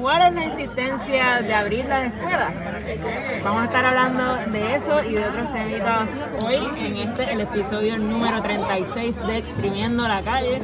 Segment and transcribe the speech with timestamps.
[0.00, 2.52] ¿Cuál es la insistencia de abrir las escuelas?
[3.44, 6.08] Vamos a estar hablando de eso y de otros temitas
[6.40, 10.62] hoy en este, el episodio número 36 de Exprimiendo la Calle.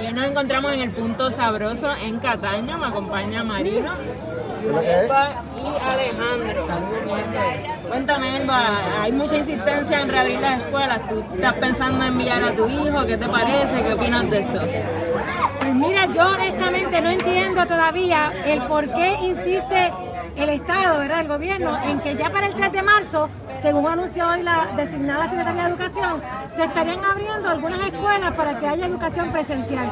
[0.00, 2.78] Y hoy nos encontramos en el punto sabroso en Cataño.
[2.78, 3.90] Me acompaña Marino
[4.60, 6.66] Elba y Alejandro.
[7.88, 11.08] Cuéntame, Elba, hay mucha insistencia en reabrir las escuelas.
[11.08, 13.06] ¿Tú estás pensando en enviar a tu hijo?
[13.06, 13.82] ¿Qué te parece?
[13.82, 14.60] ¿Qué opinas de esto?
[15.80, 19.90] Mira, yo honestamente no entiendo todavía el por qué insiste
[20.36, 21.20] el Estado, ¿verdad?
[21.20, 23.30] El gobierno, en que ya para el 3 de marzo,
[23.62, 26.20] según anunció hoy la designada Secretaría de Educación,
[26.54, 29.90] se estarían abriendo algunas escuelas para que haya educación presencial.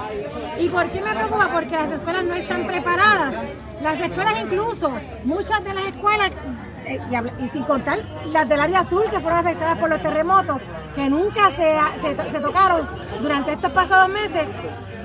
[0.61, 1.49] ¿Y por qué me preocupa?
[1.51, 3.35] Porque las escuelas no están preparadas.
[3.81, 4.93] Las escuelas incluso,
[5.25, 6.31] muchas de las escuelas,
[6.85, 7.01] eh,
[7.41, 7.99] y, sin contar
[8.31, 10.61] las del área azul que fueron afectadas por los terremotos,
[10.95, 11.79] que nunca se,
[12.31, 12.87] se tocaron
[13.23, 14.45] durante estos pasados meses,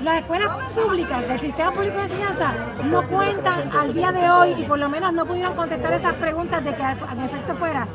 [0.04, 2.52] las escuelas públicas del sistema público de enseñanza
[2.84, 6.62] no cuentan al día de hoy y por lo menos no pudieron contestar esas preguntas
[6.62, 7.88] de que en efecto fuera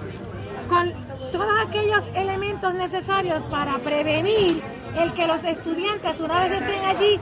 [0.68, 0.92] con
[1.32, 4.64] todos aquellos elementos necesarios para prevenir
[4.98, 7.20] el que los estudiantes una vez estén allí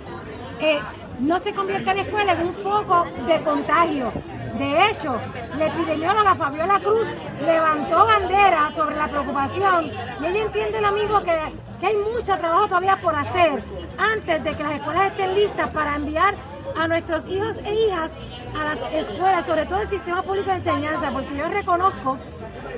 [0.62, 0.80] eh,
[1.20, 4.12] no se convierta la escuela en un foco de contagio.
[4.58, 5.16] De hecho,
[5.56, 7.08] la epidemióloga Fabiola Cruz
[7.46, 11.38] levantó bandera sobre la preocupación y ella entiende lo mismo que,
[11.80, 13.64] que hay mucho trabajo todavía por hacer
[14.00, 16.34] antes de que las escuelas estén listas para enviar
[16.76, 18.12] a nuestros hijos e hijas
[18.60, 22.18] a las escuelas, sobre todo el sistema público de enseñanza, porque yo reconozco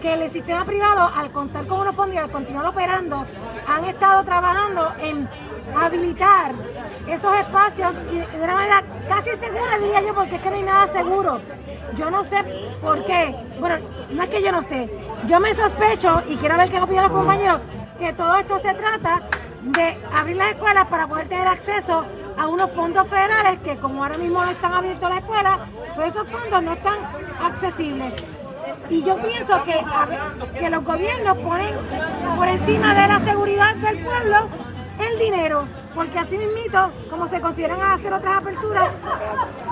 [0.02, 3.25] que el sistema privado, al contar con unos fondos y al continuar operando,
[3.67, 5.30] han estado trabajando en
[5.77, 6.53] habilitar
[7.08, 10.88] esos espacios de una manera casi segura, diría yo, porque es que no hay nada
[10.88, 11.41] seguro.
[11.95, 12.38] Yo no sé
[12.82, 13.36] por qué.
[13.59, 13.78] Bueno,
[14.12, 14.90] no es que yo no sé.
[15.28, 17.62] Yo me sospecho, y quiero ver qué opinan los compañeros,
[17.98, 19.22] que todo esto se trata
[19.62, 22.06] de abrir las escuelas para poder tener acceso
[22.38, 25.58] a unos fondos federales que como ahora mismo no están abiertos las escuelas,
[25.95, 26.98] pues esos fondos no están
[27.44, 28.14] accesibles.
[28.90, 29.80] Y yo pienso que,
[30.58, 31.76] que los gobiernos ponen
[32.38, 34.48] por encima de la seguridad del pueblo
[34.99, 35.65] el dinero,
[35.95, 38.89] porque así mismito, como se consideran hacer otras aperturas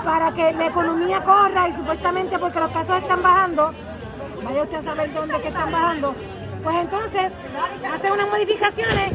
[0.04, 3.72] para que la economía corra y supuestamente porque los casos están bajando,
[4.42, 6.14] vaya usted a saber dónde que están bajando,
[6.62, 7.32] pues entonces
[7.92, 9.12] hace unas modificaciones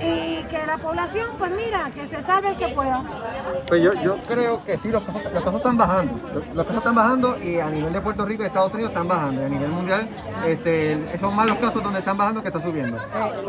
[0.00, 3.02] y que la población, pues mira, que se salve el que pueda.
[3.66, 6.12] Pues yo, yo creo que sí, los casos, los casos están bajando.
[6.54, 9.42] Los, casos están bajando y a nivel de Puerto Rico y Estados Unidos están bajando.
[9.42, 10.08] Y a nivel mundial
[10.46, 12.98] este, son más los casos donde están bajando que está subiendo.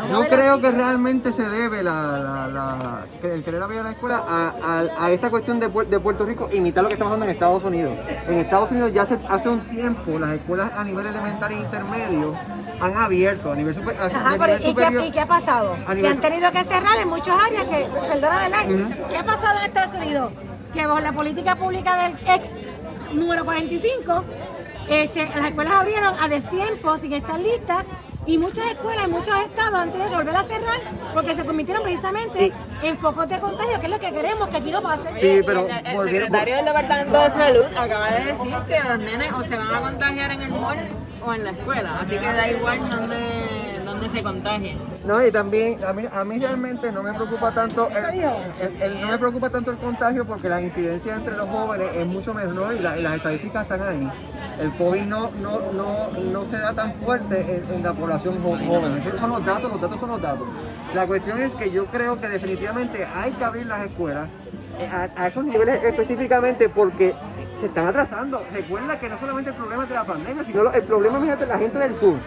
[0.09, 5.11] Yo creo que realmente se debe la, la, el querer abrir la escuela a, a,
[5.11, 7.93] esta cuestión de, de, Puerto Rico imitar lo que está pasando en Estados Unidos.
[8.27, 12.33] En Estados Unidos ya hace, hace un tiempo las escuelas a nivel elemental e intermedio
[12.81, 13.95] han abierto a nivel, super,
[14.61, 15.75] ¿y, qué, ha pasado?
[15.93, 19.07] que han tenido que cerrar en muchas áreas, que, perdona, ¿verdad?
[19.09, 20.31] ¿Qué ha pasado en Estados Unidos?
[20.73, 22.51] Que por la política pública del ex
[23.13, 24.23] número 45,
[24.89, 27.83] este, las escuelas abrieron a destiempo, sin estar listas,
[28.25, 30.81] y muchas escuelas en muchos estados han tenido que volver a cerrar
[31.13, 32.51] porque se convirtieron precisamente
[32.83, 35.09] en focos de contagio, que es lo que queremos que aquí no pase.
[35.19, 39.43] Sí, pero el, secretario del Departamento de Salud acaba de decir que los nenes o
[39.43, 40.77] se van a contagiar en el mall
[41.25, 43.17] o en la escuela, así que da igual dónde,
[43.99, 44.23] dónde se.
[45.05, 49.17] No, y también a mí, a mí realmente no me preocupa tanto el, no me
[49.17, 53.15] preocupa tanto el contagio porque la incidencia entre los jóvenes es mucho menor y, las
[53.15, 54.11] estadísticas están ahí.
[54.59, 58.97] El COVID no, no, no, no se da tan fuerte en, la población joven.
[58.97, 60.47] Esos son los datos, los datos son los datos.
[60.93, 64.29] La cuestión es que yo creo que definitivamente hay que abrir las escuelas
[64.79, 67.15] eh, a, a esos niveles específicamente porque
[67.59, 68.43] se están atrasando.
[68.53, 71.45] Recuerda que no solamente el problema es de la pandemia, sino el problema es de
[71.45, 72.17] la gente del sur.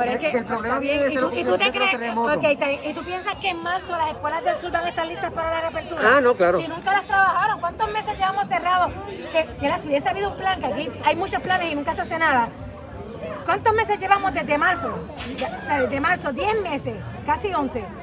[0.00, 3.04] Pero es que, el problema viene ¿Y tú, ¿y tú te crees, okay, ¿Y tú
[3.04, 6.16] piensas que en marzo las escuelas del sur van a estar listas para la reapertura?
[6.16, 6.60] Ah, no, claro.
[6.60, 8.92] Si nunca las trabajaron, ¿cuántos meses llevamos cerrados?
[9.32, 12.02] Que, que las hubiese habido un plan, que aquí hay muchos planes y nunca se
[12.02, 12.48] hace nada.
[13.44, 14.88] ¿Cuántos meses llevamos desde marzo?
[14.88, 16.94] O sea, desde marzo, 10 meses,
[17.26, 17.99] casi 11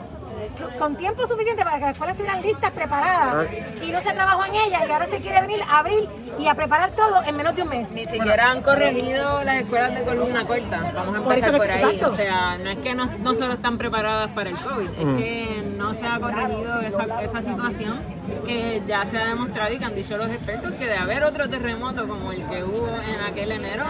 [0.78, 3.84] con tiempo suficiente para que las escuelas estuvieran listas, preparadas, ah.
[3.84, 6.56] y no se trabajó en ellas, y ahora se quiere venir a abrir y a
[6.56, 7.90] preparar todo en menos de un mes.
[7.92, 12.02] Ni siquiera han corregido las escuelas de columna corta, vamos a empezar por, ahí.
[12.04, 15.18] O sea, no es que no, no, solo están preparadas para el COVID, es mm.
[15.18, 18.00] que no se ha corregido esa, esa situación
[18.46, 21.50] que ya se ha demostrado y que han dicho los expertos que de haber otro
[21.50, 23.86] terremoto como el que hubo en aquel enero,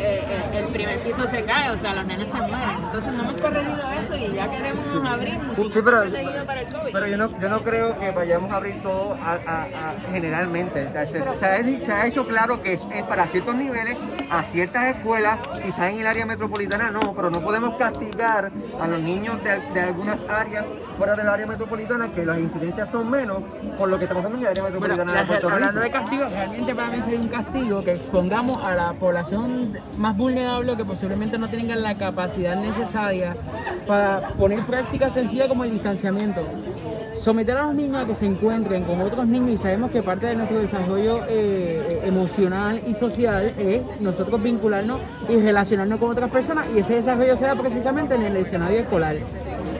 [0.00, 2.76] eh, el primer piso se cae, o sea, los nenes se mueren.
[2.84, 6.02] Entonces no hemos corregido eso y ya queremos abrir Sí, pero,
[6.46, 6.92] para el COVID.
[6.92, 10.86] pero yo, no, yo no creo que vayamos a abrir todo a- a- a- generalmente.
[10.86, 13.96] O sea, Se, se ha, se ha hecho claro que es, es para ciertos niveles,
[14.30, 18.50] a ciertas escuelas, quizás en el área metropolitana no, pero no podemos castigar
[18.80, 20.64] a los niños de, de algunas áreas
[21.00, 23.38] fuera del área metropolitana que las incidencias son menos
[23.78, 25.54] por lo que está pasando en el área Bueno, metropolitana la- de Puerto Rico.
[25.56, 30.14] hablando de castigo, realmente para mí sería un castigo que expongamos a la población más
[30.14, 33.34] vulnerable que posiblemente no tengan la capacidad necesaria
[33.86, 36.42] para poner prácticas sencillas como el distanciamiento.
[37.14, 40.26] Someter a los niños a que se encuentren con otros niños y sabemos que parte
[40.26, 45.00] de nuestro desarrollo eh, emocional y social es nosotros vincularnos
[45.30, 49.16] y relacionarnos con otras personas y ese desarrollo se da precisamente en el escenario escolar.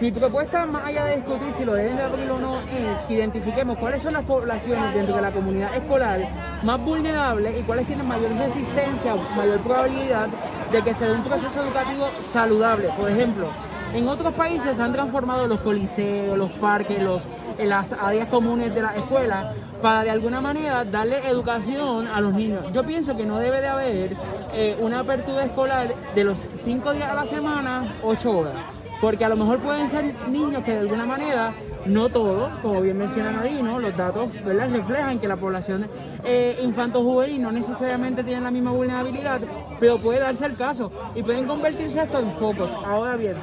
[0.00, 3.14] Mi propuesta, más allá de discutir si lo deben de abrir o no, es que
[3.14, 6.26] identifiquemos cuáles son las poblaciones dentro de la comunidad escolar
[6.62, 10.28] más vulnerables y cuáles tienen mayor resistencia mayor probabilidad
[10.72, 12.88] de que se dé un proceso educativo saludable.
[12.98, 13.48] Por ejemplo,
[13.94, 17.20] en otros países se han transformado los coliseos, los parques, los,
[17.58, 19.52] en las áreas comunes de la escuela
[19.82, 22.72] para de alguna manera darle educación a los niños.
[22.72, 24.16] Yo pienso que no debe de haber
[24.54, 28.79] eh, una apertura escolar de los cinco días a la semana, ocho horas.
[29.00, 31.54] Porque a lo mejor pueden ser niños que de alguna manera,
[31.86, 34.68] no todos, como bien menciona Nadino, los datos ¿verdad?
[34.70, 35.86] reflejan que la población
[36.22, 39.40] eh, infanto-juvenil no necesariamente tiene la misma vulnerabilidad,
[39.78, 42.70] pero puede darse el caso y pueden convertirse esto en focos.
[42.86, 43.36] Ahora bien,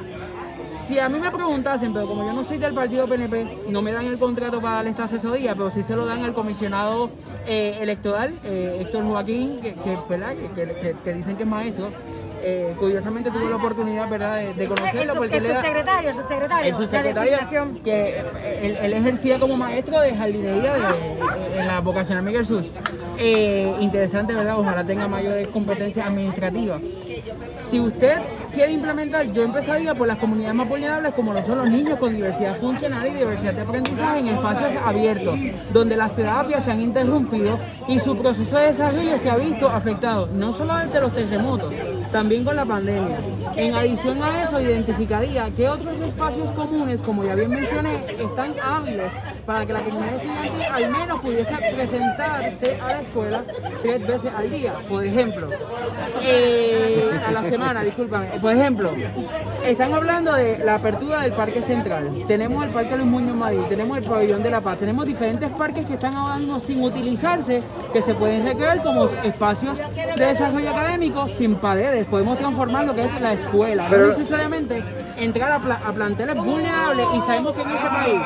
[0.86, 3.90] si a mí me preguntasen, pero como yo no soy del partido PNP, no me
[3.90, 7.10] dan el contrato para darle esta asesoría, pero sí se lo dan al comisionado
[7.46, 9.98] eh, electoral, eh, Héctor Joaquín, que, que,
[10.54, 11.88] que- que dicen que es maestro.
[12.40, 14.36] Eh, curiosamente tuve la oportunidad ¿verdad?
[14.36, 15.48] de, de conocerlo Es porque el de
[16.74, 17.78] subsecretario designación.
[17.84, 22.72] que eh, él, él ejercía como maestro de jardinería de- en la vocacional Miguel Sus.
[23.18, 24.58] Eh, interesante, ¿verdad?
[24.58, 26.80] Ojalá tenga mayores competencias administrativas.
[27.56, 28.16] Si usted
[28.54, 32.14] quiere implementar, yo empezaría por las comunidades más vulnerables, como lo son los niños con
[32.14, 35.36] diversidad funcional y diversidad de aprendizaje en espacios abiertos,
[35.72, 37.58] donde las terapias se han interrumpido
[37.88, 41.74] y su proceso de desarrollo se ha visto afectado, no solamente los terremotos,
[42.10, 43.18] también con la pandemia.
[43.56, 49.12] En adición a eso, identificaría qué otros espacios comunes, como ya bien mencioné, están hábiles
[49.44, 53.44] para que la comunidad estudiantil al menos pudiese presentarse a la escuela
[53.82, 54.74] tres veces al día.
[54.88, 55.48] Por ejemplo,
[56.22, 58.26] eh, a la semana, discúlpame.
[58.40, 58.92] Por ejemplo,
[59.64, 62.10] están hablando de la apertura del Parque Central.
[62.26, 65.86] Tenemos el Parque Luis Muñoz Marín, tenemos el Pabellón de la Paz, tenemos diferentes parques
[65.86, 67.62] que están ahora sin utilizarse,
[67.92, 71.97] que se pueden recrear como espacios de desarrollo académico sin paredes.
[72.06, 74.82] Podemos transformar lo que es la escuela, Pero- no necesariamente
[75.16, 78.20] entrar a, pla- a planteles vulnerables y sabemos que en este país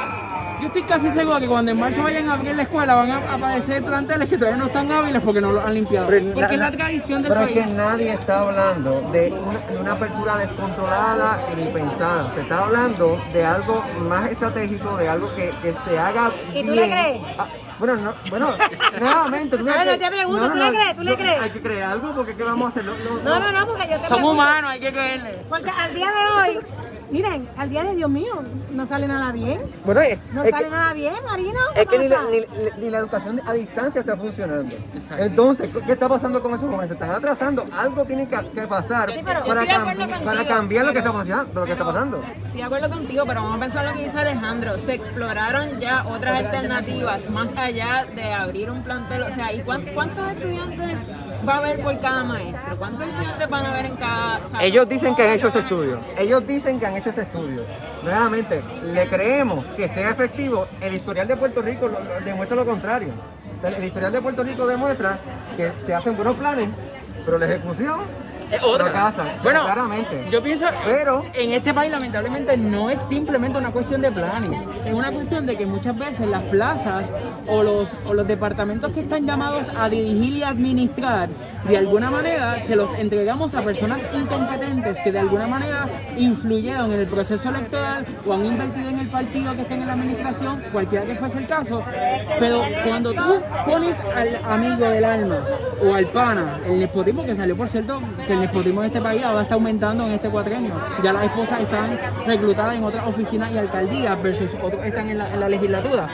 [0.61, 3.35] yo estoy casi seguro que cuando en marzo vayan a abrir la escuela van a
[3.35, 6.07] aparecer planteles que todavía no están hábiles porque no los han limpiado.
[6.07, 7.57] Pero Porque es la tradición del Pero país.
[7.59, 12.31] es que nadie está hablando de una, de una apertura descontrolada y impensada.
[12.37, 16.67] Se está hablando de algo más estratégico, de algo que, que se haga ¿Y bien.
[16.67, 17.21] tú le crees?
[17.83, 18.55] Bueno, no, bueno,
[19.01, 19.59] nuevamente.
[19.59, 20.95] ¿tú No, crees no, que- te pregunto, ¿tú le crees?
[20.97, 21.41] ¿Tú le crees?
[21.41, 22.85] Hay que creer algo porque ¿qué vamos a hacer?
[22.85, 22.95] No,
[23.41, 24.31] no, No, porque yo te pregunto.
[24.31, 25.33] humanos, hay que creerle.
[25.49, 26.59] Porque al día de hoy,
[27.13, 28.43] miren, al día de Dios mío,
[28.73, 29.61] no sale nada bien.
[29.85, 31.61] Bueno, es, No es sale que, nada bien, Marino.
[31.77, 34.75] es que ni, la, ni- ni la educación a distancia está funcionando.
[34.95, 35.23] Exacto.
[35.25, 36.89] Entonces, ¿qué- ¿qué está pasando con esos jóvenes?
[36.89, 37.65] Se están atrasando.
[37.77, 41.13] Algo tiene que, que pasar Sí, pero para, cambi- contigo, cambiar lo que pero- está
[41.13, 41.61] pasando.
[41.61, 42.23] Lo que está pero, pasando.
[42.23, 44.73] Estoy de acuerdo contigo, pero vamos a pensar lo que dice Alejandro.
[44.79, 49.23] Se exploraron ya otras alternativas más allá de abrir un plantel.
[49.25, 50.97] O sea, ¿y cuán- cuántos estudiantes
[51.47, 52.77] va a haber por cada maestro?
[52.79, 54.61] ¿Cuántos estudiantes van a haber en cada salón?
[54.61, 56.01] Ellos dicen que han hecho ese estudio.
[56.19, 57.65] Ellos dicen que han hecho ese estudio.
[58.03, 60.67] Nuevamente, le creemos que sea efectivo.
[60.81, 61.91] El historial de Puerto Rico
[62.25, 63.09] demuestra lo contrario.
[63.63, 65.19] El historial de Puerto Rico demuestra
[65.57, 66.69] que se hacen buenos planes,
[67.25, 68.01] pero la ejecución
[68.53, 68.85] Es otra.
[68.87, 69.25] fracasa.
[69.43, 70.27] Bueno, claramente.
[70.31, 74.93] yo pienso, Pero- en este país lamentablemente no es simplemente una cuestión de planes, es
[74.93, 77.13] una cuestión de que muchas veces las plazas
[77.49, 81.29] o los, o los departamentos que están llamados a dirigir y administrar,
[81.67, 87.01] de alguna manera se los entregamos a personas incompetentes que de alguna manera influyeron en
[87.01, 91.05] el proceso electoral o han invertido en el partido que está en la administración, cualquiera
[91.07, 91.83] que fuese el caso,
[92.39, 95.39] pero cuando tú pones al amigo del alma
[95.85, 99.23] o al pana, el nepotismo que salió por cierto, que el nepotismo en este país
[99.23, 103.59] ahora está aumentando en este cuatrenio, ya las esposas están reclutadas en otras oficinas y
[103.59, 106.09] alcaldías versus otros están en la, en la legislatura.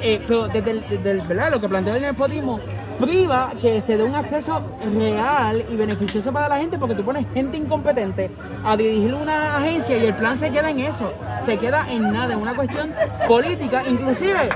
[0.00, 1.50] Eh, pero desde, el, desde el- ¿verdad?
[1.52, 2.58] lo que plantea el nepotismo,
[3.02, 4.62] priva que se dé un acceso
[4.98, 8.30] real y beneficioso para la gente porque tú pones gente incompetente
[8.64, 11.12] a dirigir una agencia y el plan se queda en eso,
[11.44, 12.94] se queda en nada, en una cuestión
[13.26, 14.48] política, inclusive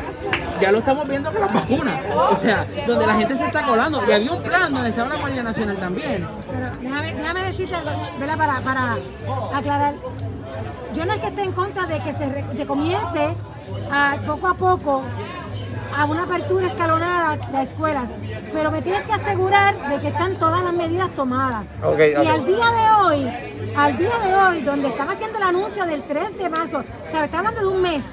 [0.61, 2.00] ya lo estamos viendo con las vacunas,
[2.31, 5.17] o sea, donde la gente se está colando y había un plan donde estaba la
[5.17, 6.26] Guardia Nacional también.
[6.50, 8.38] Pero déjame, déjame decirte algo, ¿verdad?
[8.38, 8.97] Para, para
[9.55, 9.95] aclarar.
[10.95, 13.35] Yo no es que esté en contra de que se re- comience
[13.93, 15.03] a, poco a poco
[15.95, 18.11] a una apertura escalonada de escuelas,
[18.52, 21.64] pero me tienes que asegurar de que están todas las medidas tomadas.
[22.25, 26.02] Y al día de hoy, al día de hoy, donde estaba haciendo el anuncio del
[26.05, 28.05] 3 de marzo, o sea, está hablando de un mes,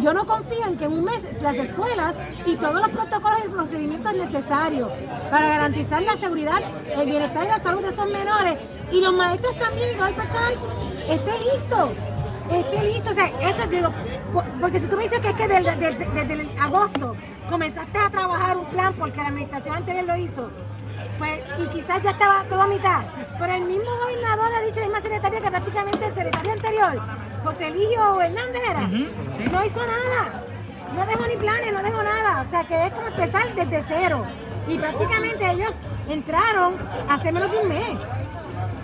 [0.00, 2.14] yo no confío en que en un mes las escuelas
[2.46, 4.90] y todos los protocolos y procedimientos necesarios
[5.30, 6.60] para garantizar la seguridad,
[6.96, 8.56] el bienestar y la salud de esos menores.
[8.90, 10.54] Y los maestros también y todo el personal
[11.08, 11.92] esté listo,
[12.58, 13.10] esté listo.
[13.10, 13.88] O sea, eso digo,
[14.32, 17.16] po- porque si tú me dices que es que desde el agosto
[17.48, 20.50] comenzaste a trabajar un plan porque la administración anterior lo hizo,
[21.18, 23.00] pues, y quizás ya estaba todo a mitad.
[23.38, 27.02] Pero el mismo gobernador le ha dicho, la misma secretaria, que prácticamente el secretario anterior,
[27.44, 30.44] José Eligio Hernández era, no hizo nada.
[30.96, 32.40] No dejó ni planes, no dejó nada.
[32.46, 34.24] O sea que es como empezar desde cero.
[34.68, 35.72] Y prácticamente ellos
[36.08, 36.74] entraron
[37.08, 37.90] hace menos de un mes.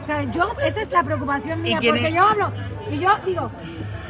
[0.03, 2.53] O sea, yo, esa es la preocupación mía, porque yo hablo,
[2.91, 3.51] y yo digo,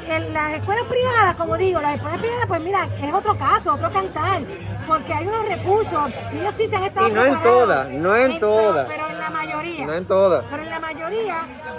[0.08, 3.90] en las escuelas privadas, como digo, las escuelas privadas, pues mira, es otro caso, otro
[3.90, 4.42] cantar,
[4.86, 8.14] porque hay unos recursos, y ellos sí se han estado Y no en todas, no
[8.16, 8.86] en todas.
[8.86, 9.86] Pero en la mayoría.
[9.86, 10.44] No en todas.
[10.50, 11.36] Pero en la mayoría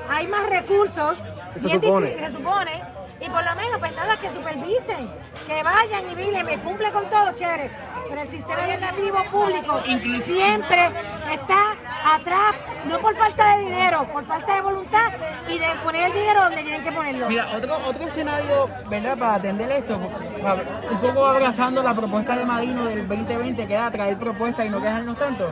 [0.09, 1.17] hay más recursos,
[1.61, 2.17] Se supone.
[2.19, 2.83] se supone,
[3.19, 5.09] y por lo menos, pues nada, que supervisen,
[5.47, 7.71] que vayan y miren, me cumple con todo, chévere.
[8.09, 9.81] Pero el sistema educativo público
[10.21, 10.91] siempre
[11.31, 11.75] está
[12.15, 12.55] atrás,
[12.85, 15.11] no por falta de dinero, por falta de voluntad
[15.49, 17.27] y de poner el dinero donde tienen que ponerlo.
[17.27, 19.17] Mira, otro, otro escenario, ¿verdad?
[19.17, 24.17] Para atender esto, un poco abrazando la propuesta de Madino del 2020, que era traer
[24.17, 25.51] propuestas y no quejarnos tanto.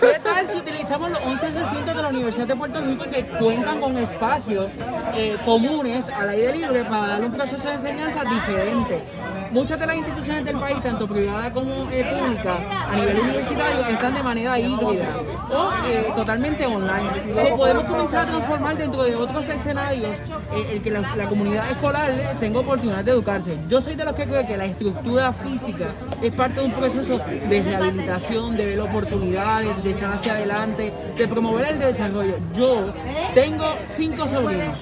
[0.00, 3.80] ¿Qué tal si utilizamos los 11 recintos de la Universidad de Puerto Rico que cuentan
[3.80, 4.70] con espacios
[5.14, 9.02] eh, comunes al aire libre para darle un proceso de enseñanza diferente?
[9.50, 12.58] Muchas de las instituciones del país, tanto privadas como eh, públicas,
[12.90, 15.16] a nivel universitario, están de manera híbrida
[15.50, 17.08] o eh, totalmente online.
[17.34, 20.18] So, podemos comenzar a transformar dentro de otros escenarios
[20.54, 23.56] eh, el que la, la comunidad escolar eh, tenga oportunidad de educarse.
[23.68, 25.86] Yo soy de los que creo que la estructura física
[26.20, 31.28] es parte de un proceso de rehabilitación, de ver oportunidades, de echar hacia adelante, de
[31.28, 32.34] promover el desarrollo.
[32.52, 32.92] Yo
[33.34, 34.76] tengo cinco sobrinos.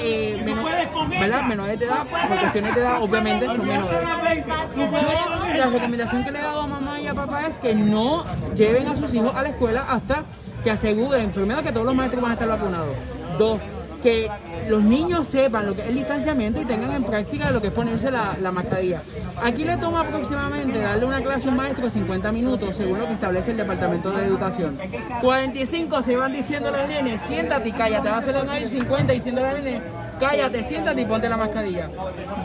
[0.00, 1.42] Eh, menor- ¿verdad?
[1.44, 3.98] menores de edad, por cuestiones de edad, obviamente son menores.
[4.76, 8.24] Yo, la recomendación que le he dado a mamá y a papá es que no
[8.54, 10.24] lleven a sus hijos a la escuela hasta
[10.62, 12.94] que aseguren, primero, que todos los maestros van a estar vacunados.
[13.38, 13.60] Dos,
[14.02, 14.28] que
[14.68, 17.72] los niños sepan lo que es el distanciamiento y tengan en práctica lo que es
[17.72, 19.02] ponerse la, la mascarilla.
[19.42, 23.14] Aquí le toma aproximadamente darle una clase a un maestro 50 minutos, según lo que
[23.14, 24.78] establece el Departamento de Educación.
[25.20, 28.68] 45 se van diciendo a los nenes, siéntate y cállate, va a ser a ir
[28.68, 29.82] 50 diciendo a los nenes,
[30.18, 31.88] cállate, siéntate y ponte la mascarilla.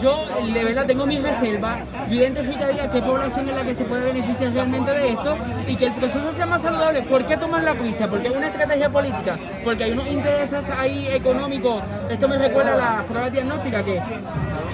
[0.01, 4.03] Yo de verdad tengo mi reserva, yo identificaría qué población es la que se puede
[4.03, 7.01] beneficiar realmente de esto y que el proceso sea más saludable.
[7.03, 8.07] ¿Por qué tomar la prisa?
[8.07, 11.81] Porque es una estrategia política, porque hay unos intereses ahí económicos.
[12.09, 14.01] Esto me recuerda a las pruebas diagnósticas que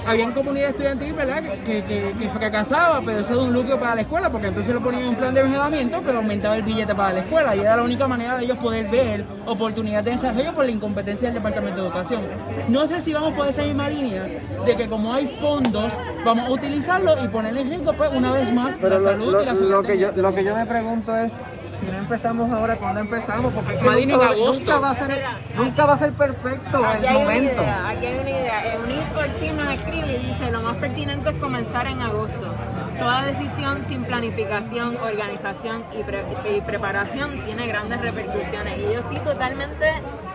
[0.06, 1.42] había comunidad estudiantil, ¿verdad?
[1.64, 5.02] Que, que, fracasaba, pero eso es un lucro para la escuela, porque entonces lo ponían
[5.02, 7.82] en un plan de mejoramiento, pero aumentaba el billete para la escuela y era la
[7.82, 11.86] única manera de ellos poder ver oportunidades de desarrollo por la incompetencia del Departamento de
[11.88, 12.22] Educación.
[12.68, 14.22] No sé si vamos por esa misma línea
[14.64, 15.92] de que como hay fondos,
[16.24, 19.32] vamos a utilizarlo y poner en riesgo, pues, una vez más, Pero la lo, salud
[19.32, 19.82] lo- y la lo seguridad.
[19.92, 21.32] que yo, lo que yo me pregunto es,
[21.80, 23.52] si no empezamos ahora, ¿cuándo empezamos?
[23.52, 24.60] Porque es que en nunca, agosto.
[24.60, 25.22] nunca va a ser,
[25.56, 27.52] nunca va a ser perfecto Aquí el hay una momento.
[27.62, 28.74] idea, aquí hay una idea.
[28.74, 32.54] Eunice Ortiz nos escribe y dice, lo más pertinente es comenzar en agosto.
[32.98, 36.24] Toda decisión sin planificación, organización y, pre-
[36.56, 38.78] y preparación tiene grandes repercusiones.
[38.78, 39.86] Y yo estoy totalmente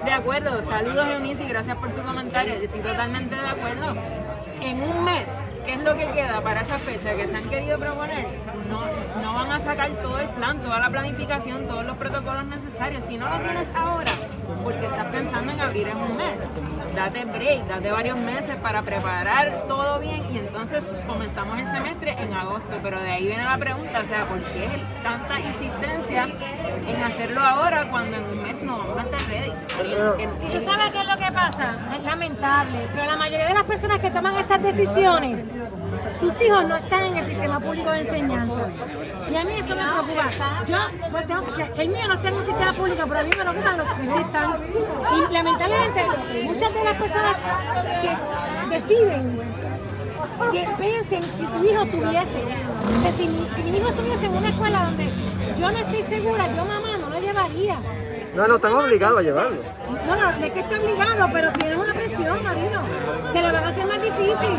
[0.05, 0.61] de acuerdo.
[0.63, 2.53] Saludos Eunice gracias por tu comentario.
[2.53, 3.95] Estoy totalmente de acuerdo.
[4.61, 5.25] En un mes,
[5.65, 8.27] ¿qué es lo que queda para esa fecha que se han querido proponer?
[8.69, 8.81] No,
[9.23, 13.03] no van a sacar todo el plan, toda la planificación, todos los protocolos necesarios.
[13.07, 14.11] Si no lo tienes ahora,
[14.63, 16.35] porque estás pensando en abrir en un mes.
[16.95, 22.33] Date break, date varios meses para preparar todo bien y entonces comenzamos el semestre en
[22.33, 22.79] agosto.
[22.83, 24.67] Pero de ahí viene la pregunta, o sea, ¿por qué
[25.01, 26.27] tanta insistencia
[26.87, 29.51] en hacerlo ahora cuando en un mes no vamos a estar ready?
[30.17, 31.75] Que- ¿Y tú sabes qué es lo que pasa?
[31.97, 35.39] Es lamentable, pero la mayoría de las personas que toman estas decisiones,
[36.19, 38.67] sus hijos no están en el sistema público de enseñanza.
[39.29, 40.29] Y a mí eso me preocupa.
[40.67, 40.77] Yo,
[41.11, 43.41] pues tengo que, el mío no está en un sistema público, pero a mí me
[43.43, 44.57] preocupan los que sí están.
[45.29, 46.01] Y lamentablemente,
[46.43, 47.35] muchas de las personas
[48.01, 49.41] que deciden
[50.51, 52.41] que piensen si su hijo tuviese,
[53.03, 55.09] que si, mi- si mi hijo estuviese en una escuela donde
[55.57, 57.77] yo no estoy segura, yo mamá no lo llevaría.
[58.35, 59.61] No, no están obligados a llevarlo.
[60.07, 62.81] No, no, de que está obligado, pero tienes una presión, marido.
[63.33, 64.57] Te lo van a hacer más difícil.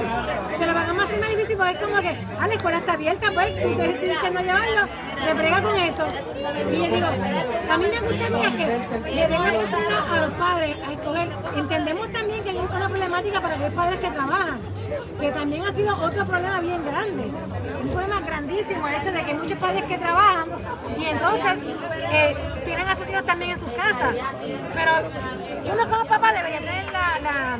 [1.63, 4.89] Porque es como que, ah, la escuela está abierta, pues tú decidiste no llevarlo,
[5.25, 6.07] te brega con eso.
[6.73, 7.07] Y yo digo,
[7.71, 11.29] a mí me gustaría que le den la oportunidad a los padres a escoger.
[11.57, 14.59] Entendemos también que hay una problemática para aquellos padres que trabajan,
[15.21, 17.31] que también ha sido otro problema bien grande.
[17.83, 20.47] Un problema grandísimo el hecho de que hay muchos padres que trabajan
[20.99, 21.59] y entonces
[22.13, 24.15] eh, tienen a sus hijos también en sus casas.
[24.75, 24.93] Pero
[25.75, 27.59] uno como papá debería tener la, la,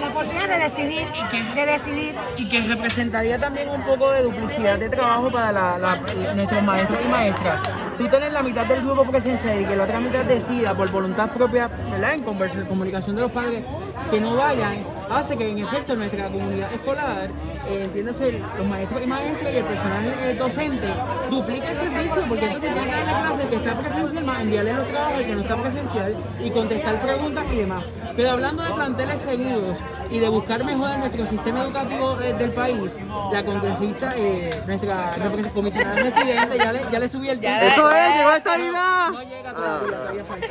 [0.00, 1.06] la oportunidad de decidir,
[1.54, 2.14] de decidir.
[2.36, 5.96] y que representaría también un poco de duplicidad de trabajo para la- la-
[6.34, 7.58] nuestros maestros y maestras.
[7.98, 11.28] Tú tener la mitad del grupo presencial y que la otra mitad decida por voluntad
[11.30, 12.14] propia, ¿verdad?
[12.14, 13.62] En conversa- en comunicación de los padres,
[14.10, 17.28] que no vayan, hace que en efecto nuestra comunidad escolar,
[17.70, 20.88] eh, entiéndase, los maestros y maestras y el personal eh, docente,
[21.30, 24.72] duplique el servicio, porque entonces tiene que darle clase el que está presencial, más enviarle
[24.74, 27.84] los trabajos que no está presencial y contestar preguntas y demás.
[28.16, 29.78] Pero hablando de planteles seguros
[30.10, 32.96] y de buscar mejorar nuestro sistema educativo eh, del país,
[33.32, 37.56] la congresista, eh, nuestra represent- comisionada residente, ya le, ya le subí el tono.
[37.60, 38.16] ¡Eso es!
[38.18, 39.10] ¡Llegó esta vida!
[39.12, 40.46] No llega todavía, todavía falta.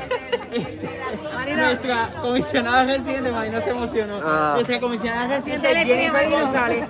[0.51, 0.89] Este,
[1.55, 4.19] nuestra comisionada residente, Marina se emocionó.
[4.23, 4.51] Ah.
[4.55, 6.29] Nuestra comisionada residente, Jennifer.
[6.29, 6.85] González,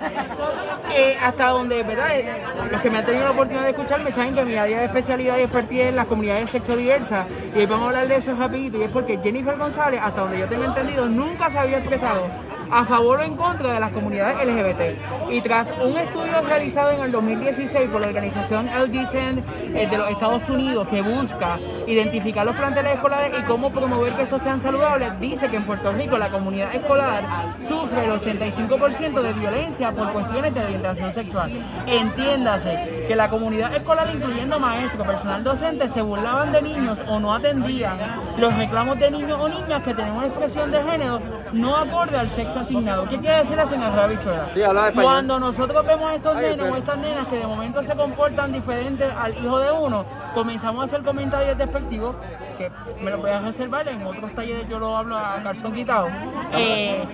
[0.94, 2.08] eh, hasta donde, ¿verdad?
[2.18, 4.84] Eh, Los que me han tenido la oportunidad de escucharme saben que mi área de
[4.86, 7.26] especialidad y expertise es las comunidades sexodiversas.
[7.54, 8.78] Y hoy vamos a hablar de eso rapidito.
[8.78, 12.26] Y es porque Jennifer González, hasta donde yo tengo entendido, nunca se había expresado
[12.70, 15.30] a favor o en contra de las comunidades LGBT.
[15.30, 19.42] Y tras un estudio realizado en el 2016 por la organización LGCN
[19.74, 24.22] eh, de los Estados Unidos que busca identificar los planteles escolares y cómo promover que
[24.22, 27.24] estos sean saludables, dice que en Puerto Rico la comunidad escolar
[27.60, 31.52] sufre el 85% de violencia por cuestiones de orientación sexual.
[31.86, 37.34] Entiéndase que la comunidad escolar, incluyendo maestros, personal docente, se burlaban de niños o no
[37.34, 37.98] atendían
[38.38, 41.20] los reclamos de niños o niñas que tienen una expresión de género
[41.52, 43.08] no acorde al sexo asignado.
[43.08, 43.90] ¿Qué quiere decir eso en el?
[44.54, 44.60] Sí.
[44.94, 48.52] Cuando nosotros vemos a estos Ay, nenes o estas nenas que de momento se comportan
[48.52, 52.14] diferentes al hijo de uno, comenzamos a hacer comentarios despectivos
[52.56, 52.70] que
[53.02, 56.06] me lo voy a reservar, en otros talleres yo lo hablo a calzón quitado.
[56.52, 57.04] Eh,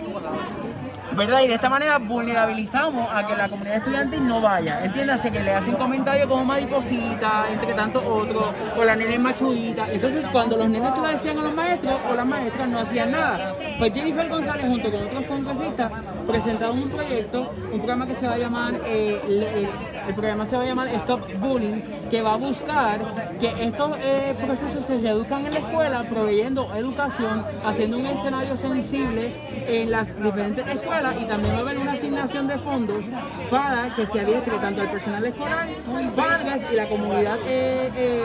[1.14, 1.40] ¿Verdad?
[1.42, 4.84] Y de esta manera vulnerabilizamos a que la comunidad estudiantil no vaya.
[4.84, 8.44] Entiéndase que le hacen comentarios como mariposita, entre tantos otros,
[8.76, 9.86] o la nena es machuita.
[9.90, 13.12] Entonces, cuando los nenes se lo decían a los maestros o las maestras, no hacían
[13.12, 13.54] nada.
[13.78, 15.92] Pues Jennifer González, junto con otros congresistas,
[16.26, 19.68] presentaron un proyecto, un programa que se va a llamar, eh, el,
[20.08, 23.00] el programa se va a llamar Stop Bullying, que va a buscar
[23.40, 29.32] que estos eh, procesos se reduzcan en la escuela, proveyendo educación, haciendo un escenario sensible
[29.69, 33.04] en las diferentes escuelas y también va a haber una asignación de fondos
[33.50, 35.69] para que se adiestre tanto al personal escolar,
[36.17, 38.23] padres y la comunidad, eh,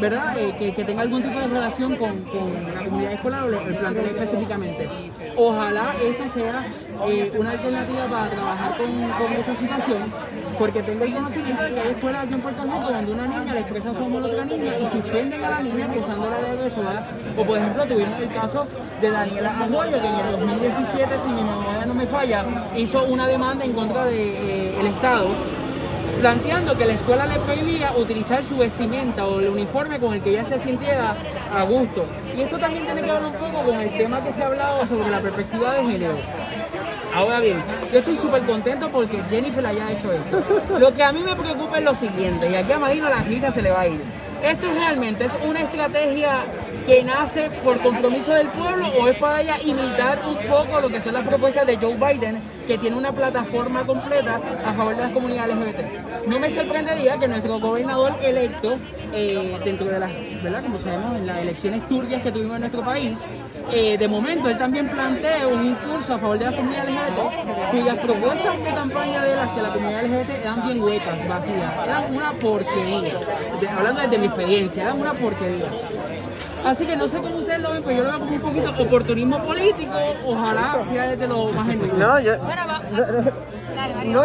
[0.00, 0.38] ¿verdad?
[0.38, 3.74] Eh, que, que tenga algún tipo de relación con, con la comunidad escolar o el
[3.74, 4.88] plantel específicamente.
[5.36, 6.64] Ojalá esto sea
[7.08, 10.02] eh, una alternativa para trabajar con, con esta situación,
[10.58, 13.54] porque tengo el conocimiento de que hay escuelas aquí en Puerto Rico donde una niña
[13.54, 17.06] le expresa su amor a otra niña y suspenden a la niña acusándola de agresora.
[17.36, 18.66] O por ejemplo tuvimos el caso
[19.00, 22.44] de Daniela Arroyo, que en el 2017, si mi memoria no me falla,
[22.76, 25.28] hizo una demanda en contra del Estado
[26.22, 30.30] planteando que la escuela le prohibía utilizar su vestimenta o el uniforme con el que
[30.30, 31.16] ella se sintiera
[31.52, 32.04] a gusto.
[32.36, 34.86] Y esto también tiene que ver un poco con el tema que se ha hablado
[34.86, 36.14] sobre la perspectiva de género.
[37.14, 37.58] Ahora bien,
[37.92, 40.42] yo estoy súper contento porque Jennifer haya hecho esto.
[40.78, 43.52] Lo que a mí me preocupa es lo siguiente, y aquí a Marino la risa
[43.52, 44.00] se le va a ir.
[44.42, 46.30] ¿Esto es realmente es una estrategia
[46.86, 51.12] que nace por compromiso del pueblo o es para imitar un poco lo que son
[51.14, 55.54] las propuestas de Joe Biden, que tiene una plataforma completa a favor de las comunidades
[55.54, 56.26] LGBT?
[56.26, 58.78] No me sorprendería que nuestro gobernador electo,
[59.12, 60.10] eh, dentro de las,
[60.42, 60.62] ¿verdad?
[60.62, 63.26] Como sabemos, en las elecciones turbias que tuvimos en nuestro país,
[63.72, 67.96] eh, de momento él también plantea un impulso a favor de la comunidad LGBT, cuyas
[67.96, 72.32] propuestas de campaña de él hacia la comunidad LGBT eran bien huecas, vacías, eran una
[72.32, 73.00] porquería.
[73.60, 75.66] De- hablando desde mi experiencia, eran una porquería.
[76.64, 78.70] Así que no sé cómo ustedes lo ven, pero yo lo veo como un poquito
[78.82, 79.92] oportunismo político,
[80.26, 81.94] ojalá sea desde lo más genuino.
[81.94, 83.02] No, yo, Bueno, va- no,
[84.06, 84.22] no,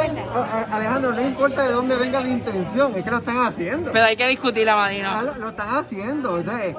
[0.72, 3.92] Alejandro, no importa de dónde venga la intención, es que lo están haciendo.
[3.92, 6.38] Pero hay que discutir la Ah, lo, lo están haciendo.
[6.38, 6.76] Entonces,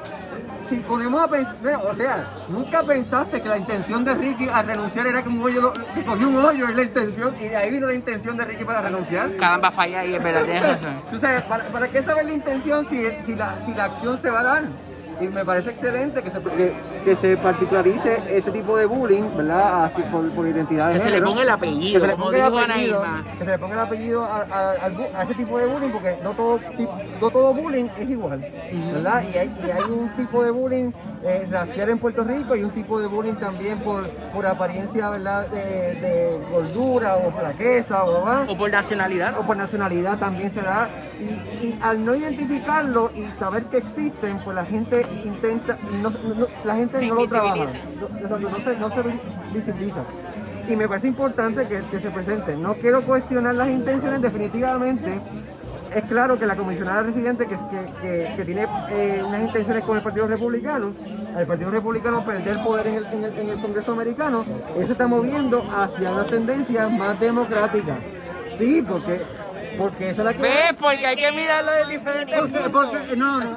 [0.68, 1.56] si ponemos a pensar,
[1.90, 5.60] o sea, nunca pensaste que la intención de Ricky al renunciar era que un hoyo,
[5.62, 8.44] lo- que cogió un hoyo, es la intención, y de ahí vino la intención de
[8.44, 9.34] Ricky para renunciar.
[9.36, 11.02] Caramba, falla es verdad, tienes razón.
[11.10, 14.30] Tú sabes, ¿para, para qué saber la intención si, si, la, si la acción se
[14.30, 14.62] va a dar?
[15.20, 16.72] Y me parece excelente que se, que,
[17.04, 19.84] que se particularice este tipo de bullying, ¿verdad?
[19.84, 22.24] Así por, por identidad de Que se le ponga el apellido, Que se le como
[22.26, 23.24] ponga el dijo Ana apellido, Irma.
[23.38, 26.16] que se le ponga el apellido a, a- bu- a ese tipo de bullying porque
[26.22, 26.60] no todo,
[27.20, 28.40] no todo bullying es igual,
[28.92, 29.24] ¿verdad?
[29.32, 30.90] Y hay, y hay un tipo de bullying
[31.24, 35.46] eh, racial en Puerto Rico y un tipo de bullying también por, por apariencia, ¿verdad?
[35.48, 35.60] De,
[36.00, 38.48] de gordura o flaqueza o, ¿verdad?
[38.48, 39.38] O por nacionalidad.
[39.38, 40.88] o por nacionalidad también se da.
[41.20, 46.46] Y, y al no identificarlo y saber que existen, pues la gente intenta, no, no-
[46.64, 47.54] la gente no lo trabaja,
[48.30, 49.20] no, no se, no se vi-
[49.52, 50.00] visibiliza.
[50.68, 52.54] Y me parece importante que, que se presente.
[52.54, 55.18] No quiero cuestionar las intenciones, definitivamente.
[55.94, 60.02] Es claro que la comisionada residente que, que- que- tiene eh, unas intenciones con el
[60.02, 60.92] Partido Republicano,
[61.34, 64.44] al Partido Republicano perder poder en el, en el- en el Congreso americano,
[64.76, 67.96] eso está moviendo hacia una tendencia más democrática.
[68.58, 69.22] Sí, porque,
[69.76, 70.42] porque esa es la que...
[70.42, 70.74] ¿Ves?
[70.80, 72.90] Porque hay que mirarlo de diferentes Porque- puntos.
[73.00, 73.56] porque- no, no.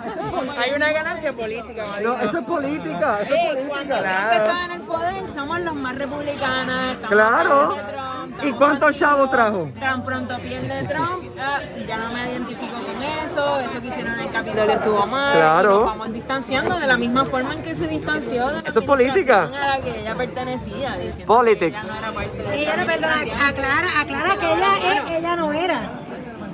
[0.60, 2.10] Hay una ganancia política, marico.
[2.17, 4.30] No, eso es política, eso es cuando política.
[4.30, 6.91] Trump estaba en el poder, somos los más republicanos.
[6.91, 7.76] estamos Claro.
[7.76, 8.12] Trump,
[8.43, 9.69] ¿Y cuántos chavos trajo?
[9.80, 14.19] Tan pronto pierde Trump, ah, ya no me identifico con eso, eso que hicieron en
[14.21, 15.34] el Capitolio estuvo mal.
[15.36, 15.69] Claro.
[15.71, 18.86] nos vamos distanciando de la misma forma en que se distanció de la Eso es
[18.86, 19.43] política.
[19.43, 20.97] a la que ella pertenecía.
[21.28, 21.80] Politics.
[21.82, 23.41] que ella no era parte de Ella no, administración.
[23.41, 25.91] aclara, aclara que ella, es- ella no era.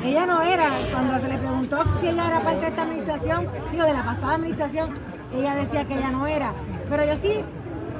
[0.08, 0.70] Ella no era.
[0.89, 4.36] Cuando se le preguntó si ella era parte de esta administración, digo, de la pasada
[4.36, 4.93] administración,
[5.36, 6.54] ella decía que ella no era.
[6.89, 7.43] Pero yo sí,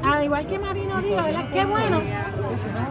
[0.06, 1.46] al igual que Marino digo, ¿verdad?
[1.52, 2.02] Qué bueno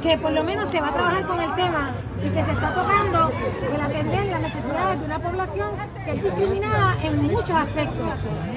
[0.03, 1.93] que por lo menos se va a trabajar con el tema
[2.25, 3.31] y que se está tocando
[3.75, 5.69] el atender las necesidades de una población
[6.05, 8.07] que es discriminada en muchos aspectos.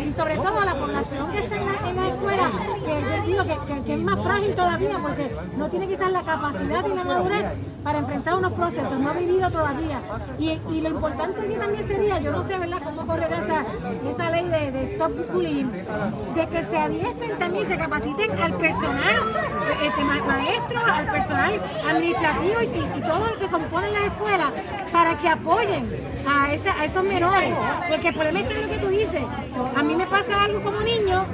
[0.08, 2.43] Y sobre todo la población que está en la, en la escuela,
[2.86, 6.95] que digo que, que- es más frágil todavía porque no tiene quizás la capacidad y
[6.95, 7.45] la madurez
[7.84, 10.00] para enfrentar unos procesos, no ha vivido todavía.
[10.38, 13.63] Y, y lo importante aquí también sería, yo no sé, ¿verdad?, cómo correrá esa,
[14.10, 15.65] esa ley de, de Stop Bullying,
[16.36, 19.15] de que se adiestren también, se capaciten al personal,
[19.84, 24.51] este, ma- maestros, al personal administrativo y, y todo lo que componen las escuelas
[24.91, 25.85] para que apoyen
[26.27, 27.53] a, esa- a esos menores.
[27.89, 29.21] Porque el problema es lo que tú dices,
[29.75, 31.25] a mí me pasa algo como niño,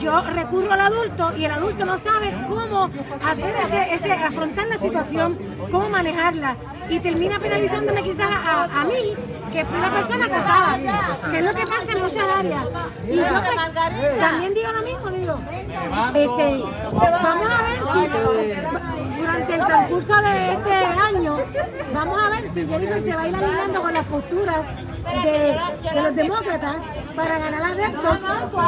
[0.00, 2.90] yo recurro al adulto y el adulto no sabe cómo
[3.24, 5.38] hacer ese, ese afrontar la situación,
[5.70, 6.56] cómo manejarla
[6.88, 9.14] y termina penalizándome quizás a, a mí
[9.52, 10.78] que fui una persona casada,
[11.30, 12.62] que es lo que pasa en muchas áreas.
[13.08, 15.38] Y yo pues, también digo lo mismo, digo,
[16.14, 16.62] este,
[17.22, 18.01] vamos a ver si
[19.52, 21.38] durante el transcurso de este año,
[21.94, 24.66] vamos a ver si Jennifer se va a ir alineando con las posturas
[25.22, 26.76] de, los demócratas
[27.14, 28.18] para ganar adeptos,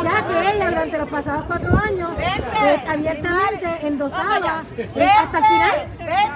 [0.02, 5.72] ya que ella durante los pasados cuatro años eh, abiertamente endosaba eh, hasta el final,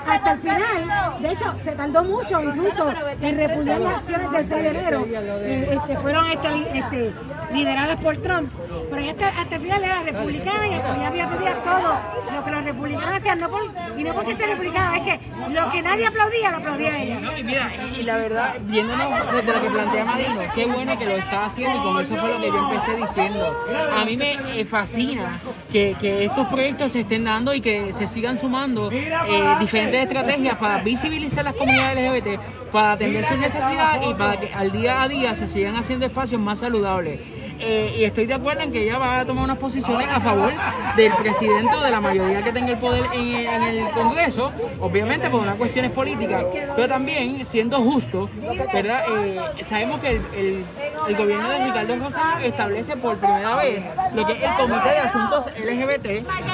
[0.06, 4.62] hasta el final, de hecho se tardó mucho incluso en repudiar las acciones del 6
[4.62, 7.14] de enero, eh, este, fueron este, este,
[7.52, 8.50] lideradas por Trump,
[8.98, 12.00] pero hasta, hasta final era republicana y había pedido todo
[12.34, 13.62] lo que los republicanos hacían, no por,
[13.96, 17.20] y no porque sea republicana, es que lo que nadie aplaudía, lo aplaudía ella.
[17.38, 17.70] Y mira,
[18.04, 21.82] la verdad, viéndonos desde lo que plantea Marino, qué bueno que lo está haciendo y
[21.82, 23.56] con eso fue lo que yo empecé diciendo.
[23.96, 28.06] A mí me eh, fascina que, que estos proyectos se estén dando y que se
[28.06, 29.12] sigan sumando eh,
[29.60, 34.72] diferentes estrategias para visibilizar las comunidades LGBT, para atender sus necesidades y para que al
[34.72, 37.37] día a día se sigan haciendo espacios más saludables.
[37.60, 40.52] Eh, y estoy de acuerdo en que ella va a tomar unas posiciones a favor
[40.96, 45.40] del presidente o de la mayoría que tenga el poder en, el Congreso, obviamente por
[45.40, 46.44] unas cuestiones políticas,
[46.76, 48.28] pero también siendo justo,
[48.72, 49.02] ¿verdad?
[49.24, 50.64] Eh, sabemos que el, el-
[51.08, 54.98] el gobierno de Ricardo Rosselló establece por primera vez lo que es el Comité de
[54.98, 56.06] Asuntos LGBT,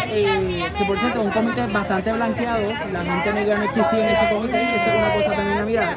[0.08, 2.60] eh, que por cierto es un comité bastante blanqueado,
[2.92, 5.64] la gente negra no existía en ese comité, y eso es una cosa también a
[5.64, 5.96] mirar.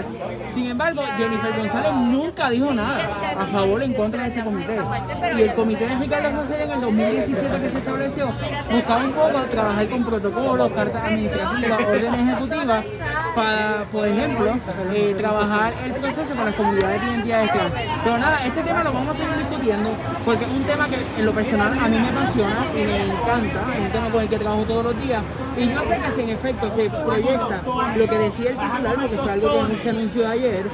[0.56, 4.80] Sin embargo, Jennifer González nunca dijo nada a favor o en contra de ese comité.
[5.38, 8.32] Y el comité de Rosselló en el 2017 que se estableció
[8.72, 12.86] buscaba un poco trabajar con protocolos, cartas administrativas, órdenes ejecutivas
[13.36, 14.58] para, por ejemplo,
[14.94, 17.74] eh, trabajar el proceso con las comunidades de identidades trans.
[18.04, 19.92] Pero nada, este tema lo vamos a seguir discutiendo
[20.26, 23.74] porque es un tema que en lo personal a mí me apasiona y me encanta,
[23.76, 25.22] es un tema con el que trabajo todos los días.
[25.58, 27.62] Y yo sé que si en efecto se proyecta
[27.96, 30.66] lo que decía el titular, porque fue algo que se anunció ayer,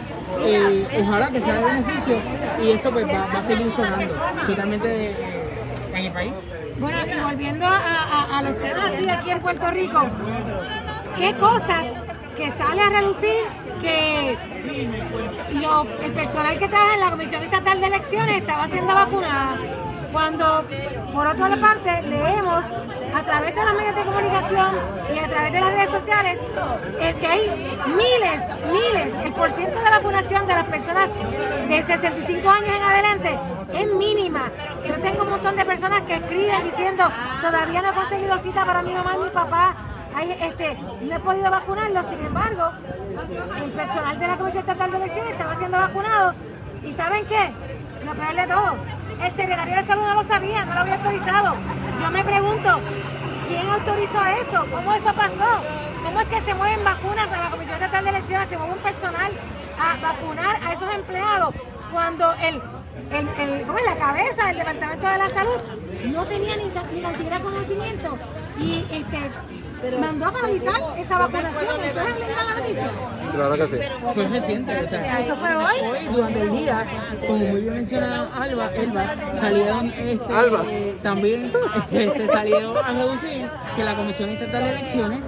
[0.42, 2.18] eh, ojalá que sea de beneficio
[2.62, 4.14] y esto pues va, a seguir sonando
[4.46, 5.16] totalmente eh,
[5.94, 6.34] en el país.
[6.80, 10.02] Bueno, y volviendo a, los temas así aquí en Puerto Rico,
[11.18, 11.86] ¿qué cosas
[12.36, 13.44] que sale a relucir
[13.82, 14.38] que
[16.04, 19.83] el personal que trabaja en la Comisión Estatal de Elecciones estaba siendo vacunada?
[20.14, 20.64] Cuando,
[21.12, 22.64] por otra parte, leemos
[23.16, 24.76] a través de los medios de comunicación
[25.12, 26.38] y a través de las redes sociales
[27.00, 31.10] eh, que hay miles, miles, el porciento de vacunación de las personas
[31.68, 33.40] de 65 años en adelante
[33.74, 34.52] es mínima.
[34.88, 37.06] yo tengo un montón de personas que escriben diciendo,
[37.42, 39.76] todavía no he conseguido cita para mi mamá y mi papá,
[40.42, 42.70] este, no he podido vacunarlos, sin embargo,
[43.64, 46.34] el personal de la Comisión Estatal de Elecciones estaba siendo vacunado.
[46.84, 47.52] ¿Y saben qué?
[48.06, 48.76] Lo peor de todo,
[49.26, 51.56] el secretario de Salud no lo sabía, no lo había autorizado.
[52.02, 52.80] Yo me pregunto,
[53.48, 54.66] ¿quién autorizó eso?
[54.72, 55.64] ¿Cómo eso pasó?
[56.04, 58.80] ¿Cómo es que se mueven vacunas a la Comisión Estatal de Elecciones, se mueve un
[58.80, 59.32] personal
[59.80, 61.56] a vacunar a esos empleados
[61.92, 62.62] cuando el,
[63.12, 63.86] el, el- ¿cómo es?
[63.86, 65.62] la cabeza del Departamento de la Salud
[66.08, 68.18] no tenía ni, ni tan siquiera conocimiento
[68.60, 69.20] y este,
[70.00, 71.76] mandó a paralizar esa vacunación?
[71.76, 72.90] ¿Ustedes leyeron la noticia?
[73.34, 73.84] Claro que sí.
[74.14, 75.80] Fue reciente, o sea, ¿Eso fue hoy?
[75.90, 76.86] hoy durante el día,
[77.28, 79.06] como muy bien menciona Alba, Elba,
[79.40, 80.64] salieron este, Alba.
[80.70, 81.52] eh, también
[81.92, 85.20] este, salieron a reducir que la Comisión Estatal de Elecciones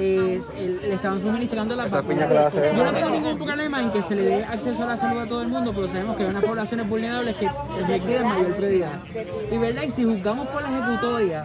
[0.00, 2.28] eh, el- le estaban suministrando las vacunas.
[2.76, 5.26] Yo no tengo ningún problema en que se le dé acceso a la salud a
[5.26, 7.48] todo el mundo, pero sabemos que hay unas poblaciones vulnerables que
[7.88, 8.92] requieren mayor prioridad.
[9.50, 11.44] Y verdad, y si juzgamos por la ejecutoria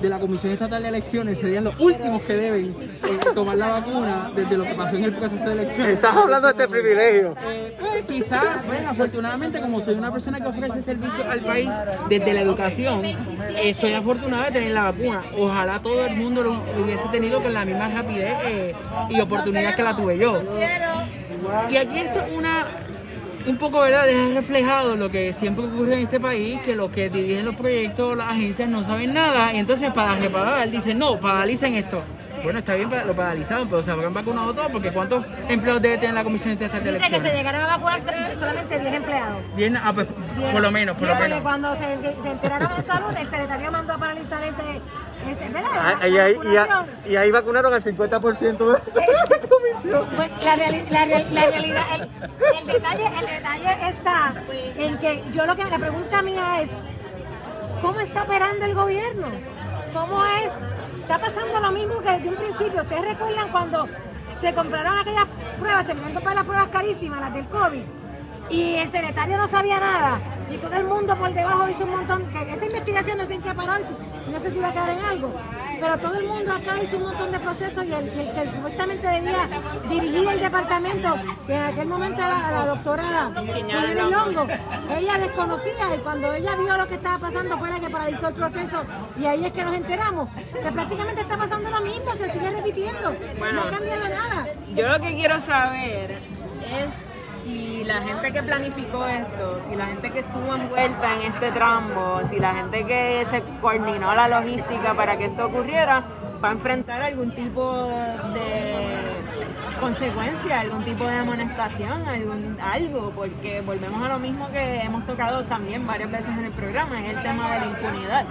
[0.00, 4.32] de la Comisión Estatal de Elecciones, serían los últimos que deben eh, tomar la vacuna
[4.34, 5.94] desde lo que pasó en el proceso de elecciones.
[5.94, 7.34] Estás hablando de este privilegio.
[7.48, 11.70] Eh, pues quizás, pues afortunadamente como soy una persona que ofrece servicio al país
[12.08, 13.02] desde la educación,
[13.56, 15.22] eh, soy afortunada de tener la vacuna.
[15.36, 18.74] Ojalá todo el mundo lo, hubiese tenido con la misma rapidez eh,
[19.10, 20.42] y oportunidad que la tuve yo.
[21.70, 22.66] Y aquí está una,
[23.46, 24.06] un poco, ¿verdad?
[24.06, 28.16] Deja reflejado lo que siempre ocurre en este país, que los que dirigen los proyectos,
[28.16, 32.02] las agencias no saben nada, y entonces para reparar dicen, no, paralicen esto.
[32.42, 36.14] Bueno, está bien, lo paralizaron, pero se habrán vacunado todos, porque ¿cuántos empleos debe tener
[36.14, 37.38] la Comisión Estatal de Dice que se Elecciones?
[37.38, 38.00] llegaron a vacunar
[38.38, 39.38] solamente 10 empleados.
[39.54, 40.08] Bien, ah, pues,
[40.52, 41.42] por lo menos, por lo Porque menos.
[41.42, 44.80] Cuando se, se enteraron de salud, el secretario mandó a paralizar ese,
[45.30, 45.70] ese ¿verdad?
[45.78, 46.38] Ah, ahí, y, ahí-
[47.10, 50.08] y ahí vacunaron al 50% de la comisión.
[50.16, 52.00] Bueno, la, reali- la real- la realidad, el,
[52.58, 54.34] el detalle, el detalle está
[54.78, 56.70] en que yo lo que la pregunta mía es,
[57.80, 59.26] ¿cómo está operando el gobierno?
[59.94, 60.50] ¿Cómo es?
[61.12, 62.80] Está pasando lo mismo que desde un principio.
[62.80, 63.86] ¿Ustedes recuerdan cuando
[64.40, 65.26] se compraron aquellas
[65.58, 67.82] pruebas, se querían comprar las pruebas carísimas, las del COVID?
[68.50, 70.20] Y el secretario no sabía nada.
[70.50, 72.26] Y todo el mundo por debajo hizo un montón.
[72.26, 73.88] Que esa investigación no sé en qué pararse.
[74.30, 75.32] No sé si va a quedar en algo.
[75.82, 79.04] Pero todo el mundo acá hizo un montón de procesos y el, el que supuestamente
[79.04, 79.48] debía
[79.88, 84.46] dirigir el departamento, que en aquel momento era la doctora Evelyn Longo,
[84.96, 88.34] ella desconocía y cuando ella vio lo que estaba pasando fue la que paralizó el
[88.34, 88.84] proceso
[89.18, 90.28] y ahí es que nos enteramos.
[90.52, 93.16] Que prácticamente está pasando lo mismo, se sigue repitiendo.
[93.40, 93.62] Bueno.
[93.62, 94.46] no ha cambiado nada.
[94.76, 96.94] Yo lo que quiero saber es
[97.42, 102.20] si la gente que planificó esto, si la gente que estuvo envuelta en este trambo,
[102.30, 106.04] si la gente que se coordinó la logística para que esto ocurriera,
[106.42, 107.88] va a enfrentar algún tipo
[108.34, 109.02] de
[109.80, 115.42] consecuencia, algún tipo de amonestación, algún, algo, porque volvemos a lo mismo que hemos tocado
[115.44, 118.26] también varias veces en el programa, es el tema de la impunidad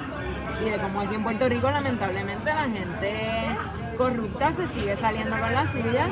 [0.65, 3.47] y de cómo aquí en Puerto Rico lamentablemente la gente
[3.97, 6.07] corrupta se sigue saliendo con la suya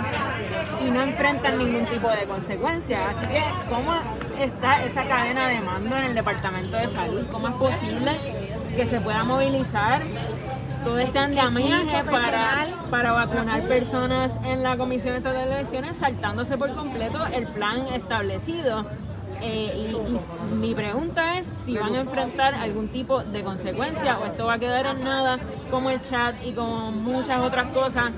[0.85, 3.09] y no enfrentan ningún tipo de consecuencia.
[3.09, 3.93] Así que, ¿cómo
[4.39, 7.25] está esa cadena de mando en el Departamento de Salud?
[7.31, 8.11] ¿Cómo es posible
[8.75, 10.01] que se pueda movilizar
[10.83, 16.73] todo este andamiaje para, para vacunar personas en la Comisión Estatal de Elecciones saltándose por
[16.73, 18.85] completo el plan establecido?
[19.41, 24.25] Eh, y, y mi pregunta es si van a enfrentar algún tipo de consecuencia o
[24.25, 25.39] esto va a quedar en nada
[25.69, 28.11] como el chat y como muchas otras cosas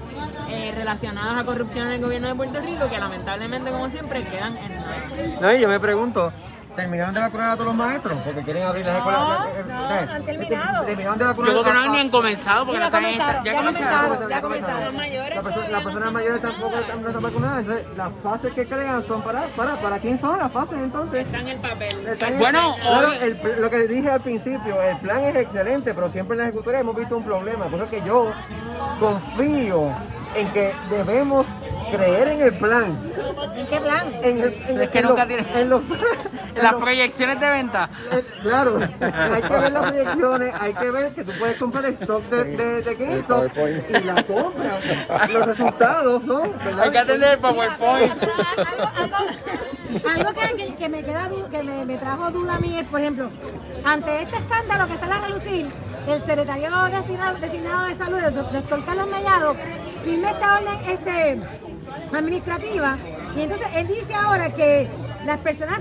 [0.49, 4.57] eh, relacionadas a corrupción en el gobierno de Puerto Rico que lamentablemente como siempre quedan
[4.57, 4.95] en nada.
[5.41, 6.31] No, yo me pregunto,
[6.75, 8.19] ¿terminaron de vacunar a todos los maestros?
[8.23, 9.21] Porque quieren abrir las escuelas.
[9.67, 10.85] No, no, han terminado.
[10.85, 13.11] Terminaron de vacunar Yo creo que no han ni han comenzado porque no están en
[13.17, 14.01] comenzaron, esta- ya ya comenzaron.
[14.07, 14.29] comenzaron.
[14.29, 14.83] ya comenzaron.
[14.85, 17.59] Los mayores las no personas mayores tampoco están, no están vacunadas.
[17.61, 21.25] Entonces, las fases que crean son para, para, para quién son las fases entonces.
[21.25, 22.07] están en el papel.
[22.07, 25.35] Están en- Bueno, claro, hoy- el pl- lo que dije al principio, el plan es
[25.35, 27.65] excelente, pero siempre en la ejecutoria hemos visto un problema.
[27.65, 28.31] Por eso que yo
[28.99, 29.89] confío
[30.35, 31.45] en que debemos
[31.91, 32.99] creer en el plan.
[33.55, 34.11] ¿En qué plan?
[34.23, 35.81] En, el, en, Es que en nunca los- tiene- en los-
[36.55, 37.89] en Las los- proyecciones de venta.
[38.11, 41.93] eh, Claro, hay que ver las proyecciones, hay que ver que tú puedes comprar el
[41.93, 46.41] stock de, de, de GameStop y la compras, los resultados, ¿no?
[46.41, 46.79] ¿Verdad?
[46.83, 48.11] Hay que atender el PowerPoint.
[48.11, 52.59] algo, algo- algo que, que- que me queda du- que me, me trajo duda a
[52.59, 53.29] mí es, por ejemplo,
[53.83, 55.67] ante este escándalo que sale a relucir,
[56.07, 59.55] el secretario destinado, designado de salud, el doctor Carlos Mellado,
[60.03, 61.39] firma esta orden este,
[62.13, 62.97] administrativa
[63.35, 64.89] y entonces él dice ahora que
[65.25, 65.79] las personas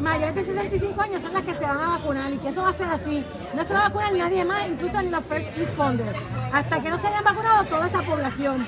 [0.00, 2.70] mayores de 65 años son las que se van a vacunar y que eso va
[2.70, 3.24] a ser así.
[3.54, 6.18] No se va a vacunar nadie más, incluso ni los first responders,
[6.52, 8.66] hasta que no se hayan vacunado toda esa población.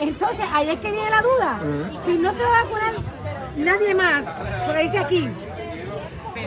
[0.00, 1.58] Entonces, ahí es que viene la duda.
[2.06, 2.94] Si no se va a vacunar
[3.56, 4.24] nadie más,
[4.66, 5.30] porque dice aquí,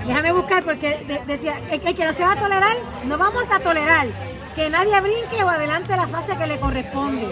[0.07, 3.59] Déjame buscar porque de- decía, el que no se va a tolerar, no vamos a
[3.59, 4.07] tolerar
[4.56, 7.28] que nadie brinque o adelante la fase que le corresponde.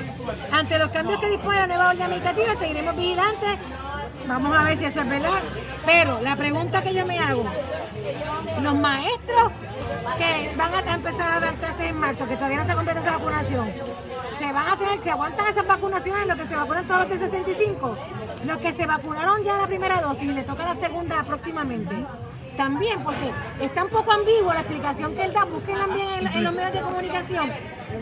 [0.51, 3.57] Ante los cambios que dispone la nueva orden administrativa, seguiremos vigilantes.
[4.27, 5.39] Vamos a ver si eso es verdad.
[5.85, 7.45] Pero la pregunta que yo me hago,
[8.61, 9.51] los maestros
[10.17, 13.11] que van a empezar a dar clases en marzo, que todavía no se completa esa
[13.11, 13.71] vacunación,
[14.39, 17.19] se van a tener que aguantar esas vacunaciones, los que se vacunan todos los de
[17.19, 17.97] 65,
[18.45, 21.95] los que se vacunaron ya la primera dosis y le toca la segunda próximamente.
[22.57, 26.43] También, porque está un poco ambiguo la explicación que él da, búsquenla bien en, en
[26.43, 27.49] los medios de comunicación.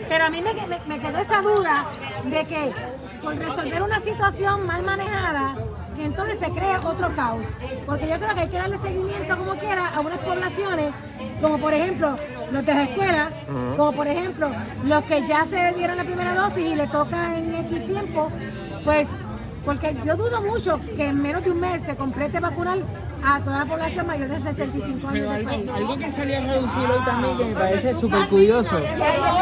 [0.08, 1.86] Pero a mí me, me- me quedó esa duda
[2.24, 2.72] de que
[3.22, 5.54] por resolver una situación mal manejada,
[5.96, 7.44] que entonces se crea otro caos.
[7.86, 10.92] Porque yo creo que hay que darle seguimiento como quiera a unas poblaciones,
[11.40, 12.16] como por ejemplo
[12.50, 13.30] los de la escuela,
[13.76, 14.50] como por ejemplo
[14.84, 18.30] los que ya se dieron la primera dosis y le toca en X tiempo,
[18.84, 19.06] pues
[19.64, 22.78] porque yo dudo mucho que en menos de un mes se complete vacunar
[23.22, 26.80] a toda la población mayor de 65 años Pero algo, algo que salía a reducir
[26.90, 28.80] hoy también que me parece súper curioso.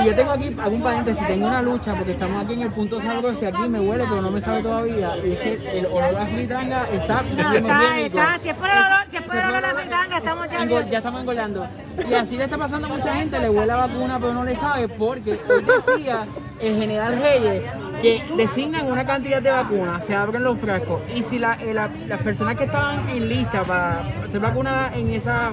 [0.02, 3.00] Y yo tengo aquí algún paréntesis, tengo una lucha porque estamos aquí en el punto
[3.00, 5.16] sabroso y aquí me huele pero no me sabe todavía.
[5.24, 7.94] Y es que el olor a fritanga está No, bien, está,
[8.34, 10.50] está, si es por el olor, si es por el olor a la fritanga, estamos
[10.50, 11.66] ya Engol- ya estamos engordando.
[12.10, 14.56] Y así le está pasando a mucha gente, le huele a vacuna pero no le
[14.56, 16.24] sabe porque hoy decía
[16.60, 17.62] el general Reyes
[18.00, 21.90] que designan una cantidad de vacunas, se abren los frascos y si la- eh, la-
[22.06, 25.50] las personas que estaban en lista para ser vacunadas en esa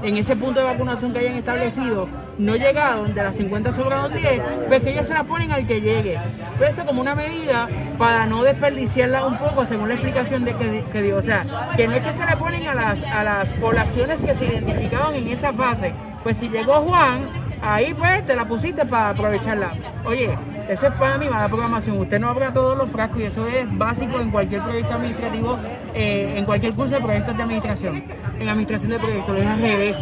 [0.00, 2.08] en ese punto de vacunación que hayan establecido
[2.38, 5.80] no llegaron, de las 50 sobraron 10, pues que ellos se la ponen al que
[5.80, 6.16] llegue.
[6.56, 10.84] Pues esto como una medida para no desperdiciarla un poco, según la explicación de que,
[10.92, 11.16] que dio.
[11.16, 11.44] O sea,
[11.76, 15.16] que no es que se le ponen a las, a las poblaciones que se identificaban
[15.16, 15.92] en esa fase.
[16.22, 17.28] Pues si llegó Juan,
[17.60, 19.72] ahí pues te la pusiste para aprovecharla.
[20.04, 20.30] Oye,
[20.68, 21.98] eso es para mí mala programación.
[21.98, 25.58] Usted no abra todos los frascos y eso es básico en cualquier proyecto administrativo,
[25.94, 28.04] eh, en cualquier curso de proyectos de administración.
[28.38, 29.96] En administración de proyectos, lo es al revés.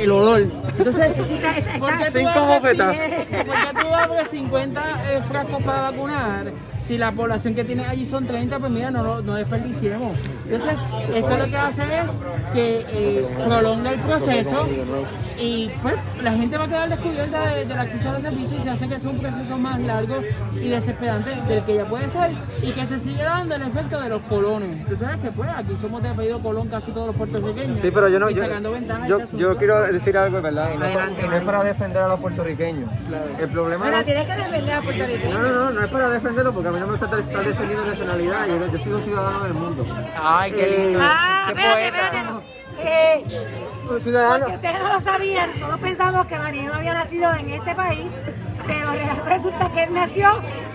[0.00, 0.40] El olor.
[0.78, 1.14] Entonces,
[1.78, 2.96] ¿por qué tú Cinco abres bofetas.
[2.96, 4.82] cin- ¿Por qué tú abres 50
[5.12, 6.46] eh, frascos para vacunar?
[6.90, 10.18] Si la población que tiene allí son 30, pues mira, no, lo- no desperdiciemos.
[10.44, 10.80] Entonces,
[11.14, 12.10] esto lo que hace es
[12.52, 14.66] que eh, prolonga el proceso
[15.38, 18.62] y pues la gente va a quedar descubierta de- del acceso a los servicios y
[18.64, 20.16] se hace que sea un proceso más largo
[20.56, 24.08] y desesperante del que ya puede ser y que se sigue dando el efecto de
[24.08, 24.84] los colones.
[24.88, 27.78] Tú sabes que pues aquí somos de apellido colón casi todos los puertorriqueños.
[27.78, 28.28] Sí, pero yo no.
[28.30, 30.70] Y Yo, sacando ventaja de yo, este yo quiero decir algo, ¿verdad?
[30.74, 32.90] Y no, Adelante, no es para defender a los puertorriqueños.
[33.40, 35.28] El problema Pero no, tienes que defender a Puerto Rico.
[35.32, 37.84] no, no, no, no es para defenderlo porque a mí no me gusta estar defendiendo
[37.86, 38.46] nacionalidad.
[38.46, 39.86] Yo, yo soy un ciudadano del mundo.
[40.22, 41.00] Ay, qué Eh, lindo.
[41.02, 42.04] Ah, qué espérate, poeta.
[42.06, 42.44] espérate.
[42.82, 43.24] Eh,
[44.00, 44.46] ciudadano.
[44.46, 48.06] si ustedes no lo sabían, todos pensamos que María no había nacido en este país,
[48.70, 50.30] pero resulta que él nació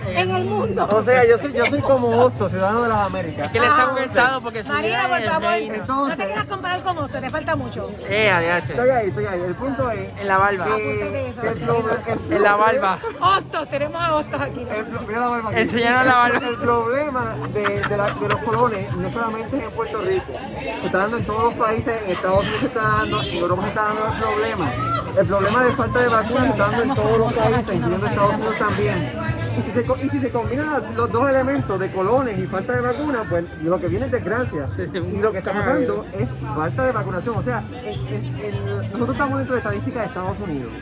[0.06, 0.86] en el mundo.
[0.90, 3.50] O sea, yo soy, yo soy como Hosto, ciudadano de las Américas.
[3.50, 5.50] que él está Ah, conectado porque su Marina, por es favor,
[5.88, 7.90] no te quieras comparar con otro, te falta mucho.
[8.08, 8.30] Eh.
[8.62, 9.40] Estoy ahí, estoy ahí.
[9.40, 10.64] El punto es En la barba.
[10.64, 12.98] que, que el proble- el En la problema- barba.
[13.20, 14.64] Hostos, tenemos a Hostos aquí.
[14.64, 14.74] ¿no?
[14.74, 15.58] El, mira la barba aquí.
[15.60, 16.48] Enseñaron la barba.
[16.48, 20.32] El problema de, de la- de los colones no solamente es en Puerto Rico,
[20.80, 23.62] se está dando en todos los países, en Estados Unidos se está dando, en Europa
[23.62, 24.70] se está dando el problema.
[25.16, 29.35] El problema de falta de vacunas está en todos los países, incluyendo Estados Unidos también.
[29.58, 32.80] Y si se, y si se combinan los- dos elementos de colones y falta de
[32.82, 34.66] vacunas, pues lo que viene es desgracia.
[34.94, 37.36] Y lo que está pasando es falta de vacunación.
[37.36, 40.72] O sea, el- el- el- nosotros estamos dentro de estadísticas de Estados Unidos.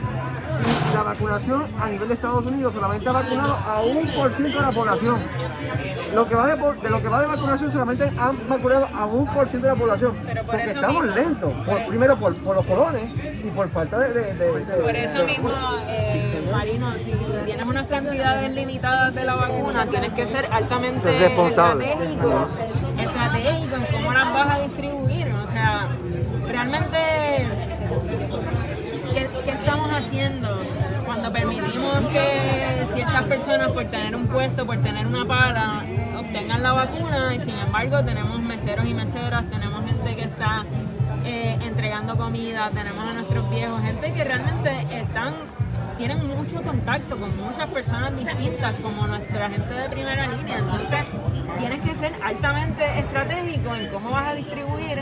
[0.91, 4.57] Y la vacunación a nivel de Estados Unidos solamente ha vacunado a un por ciento
[4.59, 5.17] de la población.
[6.13, 9.47] Lo que va de, lo que va de vacunación solamente han vacunado a un por
[9.47, 10.13] ciento de la población.
[10.25, 11.53] Pero por porque eso estamos mismo- lentos.
[11.65, 13.03] Por- primero por, por los colones
[13.43, 14.13] y por falta de...
[14.13, 15.49] de- de- de- Por eso de- mismo,
[15.89, 17.11] eh, Marino, si
[17.45, 21.85] tienes unas cantidades limitadas de la vacuna, tienes que ser altamente responsable.
[21.85, 22.47] estratégico,
[22.99, 25.27] estratégico en cómo las vas a distribuir.
[25.27, 25.87] O sea,
[26.47, 26.97] realmente,
[29.13, 30.59] ¿qué, qué estamos haciendo
[31.05, 35.83] cuando permitimos que ciertas personas, por tener un puesto, por tener una pala,
[36.17, 40.65] obtengan la vacuna y sin embargo tenemos meseros y meseras, tenemos gente que está
[41.25, 45.33] eh, entregando comida, tenemos a nuestros viejos, gente que realmente están
[45.97, 50.57] tienen mucho contacto con muchas personas distintas como nuestra gente de primera línea.
[50.57, 51.05] Entonces,
[51.59, 54.99] tienes que ser altamente estratégico en cómo vas a distribuir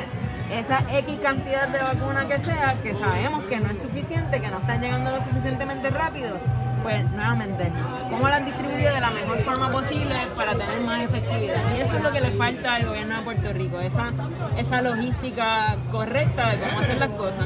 [0.51, 4.59] esa X cantidad de vacuna que sea, que sabemos que no es suficiente, que no
[4.59, 6.37] están llegando lo suficientemente rápido.
[6.83, 7.71] Pues nuevamente,
[8.09, 11.61] cómo la han distribuido de la mejor forma posible para tener más efectividad.
[11.77, 14.11] Y eso es lo que le falta al gobierno de Puerto Rico, esa,
[14.57, 17.45] esa logística correcta de cómo hacer las cosas.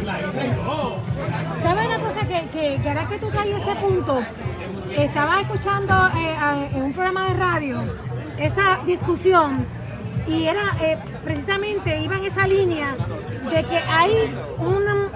[1.61, 4.21] ¿Sabes una cosa que, que, que ahora que tú traes ese punto?
[4.97, 7.83] Estaba escuchando eh, en un programa de radio
[8.39, 9.67] esa discusión
[10.27, 12.95] y era eh, precisamente, iba en esa línea
[13.53, 15.09] de que hay una,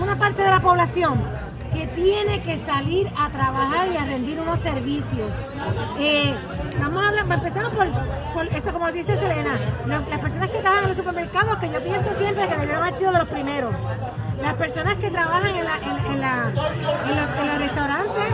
[0.00, 1.37] una parte de la población
[1.78, 5.30] que tiene que salir a trabajar y a rendir unos servicios.
[6.00, 6.34] Eh,
[6.80, 7.86] vamos a hablar, empezamos por,
[8.34, 9.56] por eso, como dice Selena,
[9.86, 13.12] las personas que trabajan en los supermercados, que yo pienso siempre que debieron haber sido
[13.12, 13.72] de los primeros.
[14.42, 16.52] Las personas que trabajan en, la, en, en la-
[17.08, 18.24] en los, restaurantes,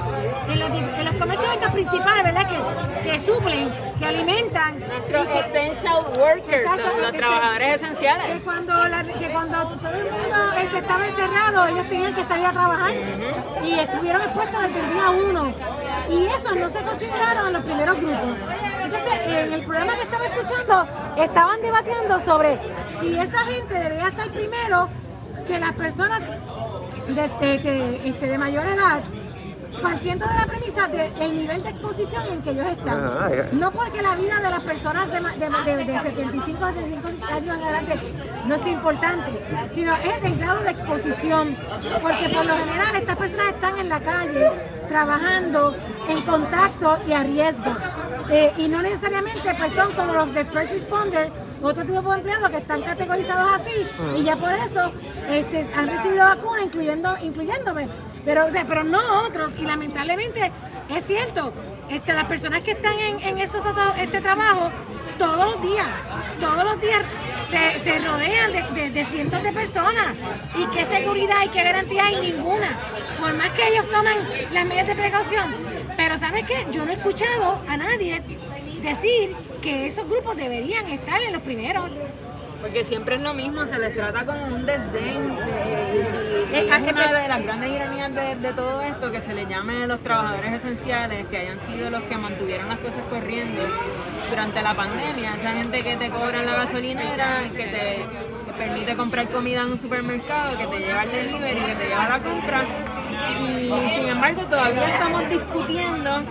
[0.48, 2.48] en los, dif- en los comercios principales, ¿verdad?
[2.48, 4.80] Que, que suplen, que alimentan.
[4.80, 8.42] Nuestros que- essential workers, Exacto, los, que- trabajadores que esenciales.
[8.42, 12.46] cuando, la- que cuando todo el mundo el que estaba encerrado, ellos tenían que salir
[12.46, 12.92] a trabajar
[13.64, 15.54] y estuvieron expuestos desde el día uno.
[16.10, 18.36] Y eso no se consideraron los primeros grupos.
[18.82, 20.86] Entonces, en el programa que estaba escuchando,
[21.16, 22.58] estaban debatiendo sobre
[23.00, 24.88] si esa gente debía estar primero
[25.46, 26.20] que las personas
[27.08, 27.14] de,
[27.46, 29.00] de- de- este, de mayor edad
[29.82, 32.96] partiendo de la premisa del nivel de exposición en que ellos están.
[33.52, 37.56] No porque la vida de las personas de, de, de- de 75 a 75 años
[37.56, 37.98] en adelante
[38.46, 39.30] no es importante,
[39.74, 41.56] sino es del grado de exposición.
[42.02, 44.50] Porque por lo general estas personas están en la calle
[44.88, 45.74] trabajando
[46.08, 47.76] en contacto y a riesgo.
[48.30, 51.30] Eh, y no necesariamente pues son como los de first responder,
[51.66, 53.86] otro tipo de empleados que están categorizados así
[54.18, 54.92] y ya por eso
[55.30, 57.88] este, han recibido vacuna, incluyendo, incluyéndome.
[58.24, 59.52] Pero, o sea, pero no otros.
[59.58, 60.50] Y lamentablemente
[60.88, 61.52] es cierto,
[61.90, 63.62] este, las personas que están en, en estos
[63.98, 64.70] este trabajo,
[65.18, 65.86] todos los días,
[66.40, 67.02] todos los días
[67.50, 70.14] se, se rodean de, de- de cientos de personas.
[70.56, 72.20] ¿Y qué seguridad y qué garantía hay?
[72.32, 72.78] Ninguna.
[73.20, 74.18] Por más que ellos tomen
[74.52, 75.54] las medidas de precaución.
[75.96, 76.66] Pero ¿sabes qué?
[76.72, 78.20] Yo no he escuchado a nadie
[78.82, 81.90] decir que esos grupos deberían estar en los primeros.
[82.60, 85.36] Porque siempre es lo mismo, se les trata como un desdén.
[85.36, 89.20] se- y- y Eh, es una de las grandes ironías de, de todo esto, que
[89.20, 93.60] se les llame los trabajadores esenciales, que hayan sido los que mantuvieron las cosas corriendo
[94.30, 95.34] durante la pandemia.
[95.36, 98.06] Esa gente que te cobra en la gasolinera, que te
[98.56, 102.18] permite comprar comida en un supermercado, que te lleva el delivery, que te lleva la
[102.20, 102.64] compra.
[103.38, 106.22] Y sin embargo todavía estamos discutiendo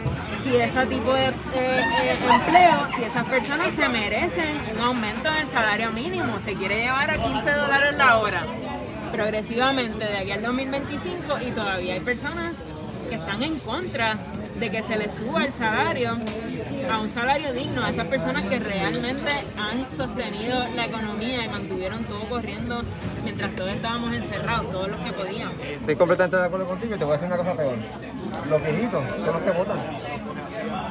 [0.43, 6.39] si ese tipo de empleo, si esas personas se merecen un aumento del salario mínimo,
[6.43, 8.43] se quiere llevar a 15 dólares la hora
[9.11, 12.55] progresivamente de aquí al 2025 y todavía hay personas
[13.09, 14.17] que están en contra
[14.59, 16.17] de que se les suba el salario
[16.89, 22.03] a un salario digno a esas personas que realmente han sostenido la economía y mantuvieron
[22.05, 22.81] todo corriendo
[23.23, 25.55] mientras todos estábamos encerrados, todos los que podíamos.
[25.59, 27.75] Estoy completamente de acuerdo contigo y te voy a decir una cosa peor.
[28.49, 29.79] Los viejitos son los que votan.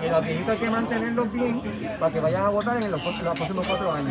[0.05, 1.63] Y los viejitos hay que mantenerlos bien
[2.01, 4.11] para que vayan a votar en los, los próximos cuatro años.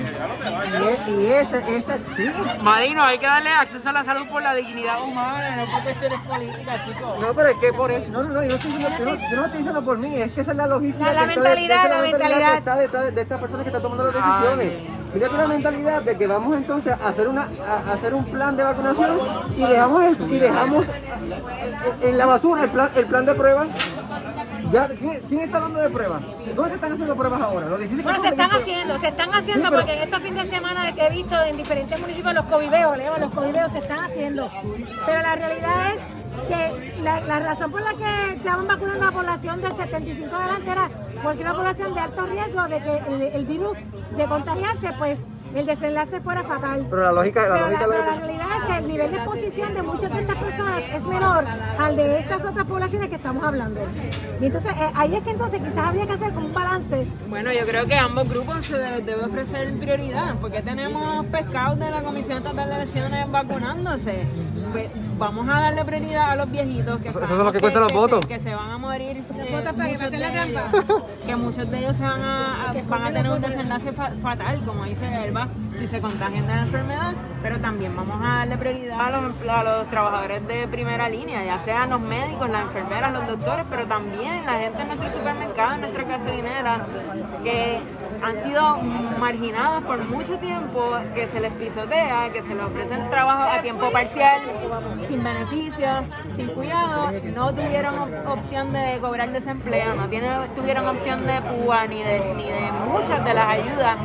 [1.09, 2.31] Y, e- y ese, ese, sí.
[2.61, 6.19] Marino, hay que darle acceso a la salud por la dignidad humana, no por cuestiones
[6.21, 7.19] políticas, chicos.
[7.19, 9.15] No, pero es que por eso, no, no, no, yo no estoy diciendo, yo no,
[9.29, 11.05] yo no estoy diciendo por mí, es que esa es la logística.
[11.05, 12.51] La- la que está de- mentalidad, la mentalidad.
[12.51, 14.73] que está de esta persona que está tomando las decisiones.
[15.13, 18.63] Fíjate la mentalidad de que vamos entonces a hacer una a hacer un plan de
[18.63, 19.19] vacunación
[19.57, 20.85] y dejamos el- y dejamos
[22.01, 23.67] en, la basura el plan el plan de pruebas.
[24.71, 26.21] Ya, ¿quién, quién está hablando de pruebas?
[26.55, 27.67] ¿Dónde se están haciendo pruebas ahora?
[27.67, 30.49] Los 16 Bueno, se están haciendo, se están haciendo Sí, porque en estos fines de
[30.49, 33.99] semana que he visto en diferentes municipios los coviveos, le llaman los coviveos, se están
[33.99, 34.49] haciendo.
[35.05, 36.01] Pero la realidad es
[36.47, 40.71] que la, la razón por la que estaban vacunando a la población de 75 adelante
[40.71, 40.89] era
[41.21, 43.77] porque una población de alto riesgo de que el, el virus
[44.15, 45.19] de contagiarse, pues
[45.55, 46.87] el desenlace fuera fatal.
[46.89, 49.11] Pero la lógica, la Pero la, lógica pero de- la realidad es que el nivel
[49.11, 51.45] de exposición de muchas de estas personas es menor
[51.79, 53.81] al de estas otras poblaciones que estamos hablando.
[54.39, 57.51] Y entonces eh, ahí es que entonces quizás habría que hacer como un balance Bueno,
[57.51, 62.01] yo creo que a ambos grupos se debe ofrecer prioridad, porque tenemos pescados de la
[62.01, 64.25] Comisión Estatal de Elecciones vacunándose.
[65.17, 67.81] Vamos a darle prioridad a los viejitos que, Eso- eso sabemos es lo que cuentan
[67.83, 68.25] los se- votos.
[68.25, 70.45] que se van a morir, eh, que muchos de ellos,
[71.25, 74.61] que muchos de ellos se van a, a- van a tener un desenlace fa- fatal,
[74.65, 75.47] como dice Elba,
[75.77, 77.13] si se contagian de la enfermedad,
[77.43, 81.59] pero también vamos a darle prioridad a los, a los trabajadores de primera línea, ya
[81.59, 85.81] sean los médicos, las enfermeras, los doctores, pero también la gente en nuestros supermercados, en
[85.81, 86.81] nuestras gasolineras,
[87.43, 87.79] que
[88.23, 88.77] han sido
[89.19, 93.89] marginados por mucho tiempo, que se les pisotea, que se les ofrecen trabajo a tiempo
[93.91, 94.41] parcial,
[95.07, 96.03] sin beneficios,
[96.35, 100.07] sin cuidado, no tuvieron op- opción de cobrar desempleo, no
[100.55, 103.97] tuvieron opción de PUA ni de, ni de muchas de las ayudas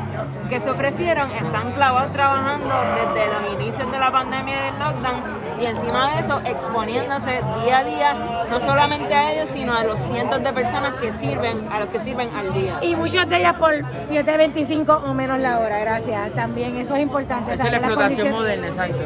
[0.48, 5.22] que se ofrecieron, están clavados trabajando desde los inicios de la pandemia y del lockdown
[5.61, 8.14] y encima de eso exponiéndose día a día,
[8.50, 12.00] no solamente a ellos, sino a los cientos de personas que sirven, a los que
[12.00, 12.78] sirven al día.
[12.82, 16.32] y muchas de ellas por 7.25 o menos la hora, gracias.
[16.32, 17.54] También eso es importante.
[17.54, 19.02] Esa es la explotación moderna, exacto.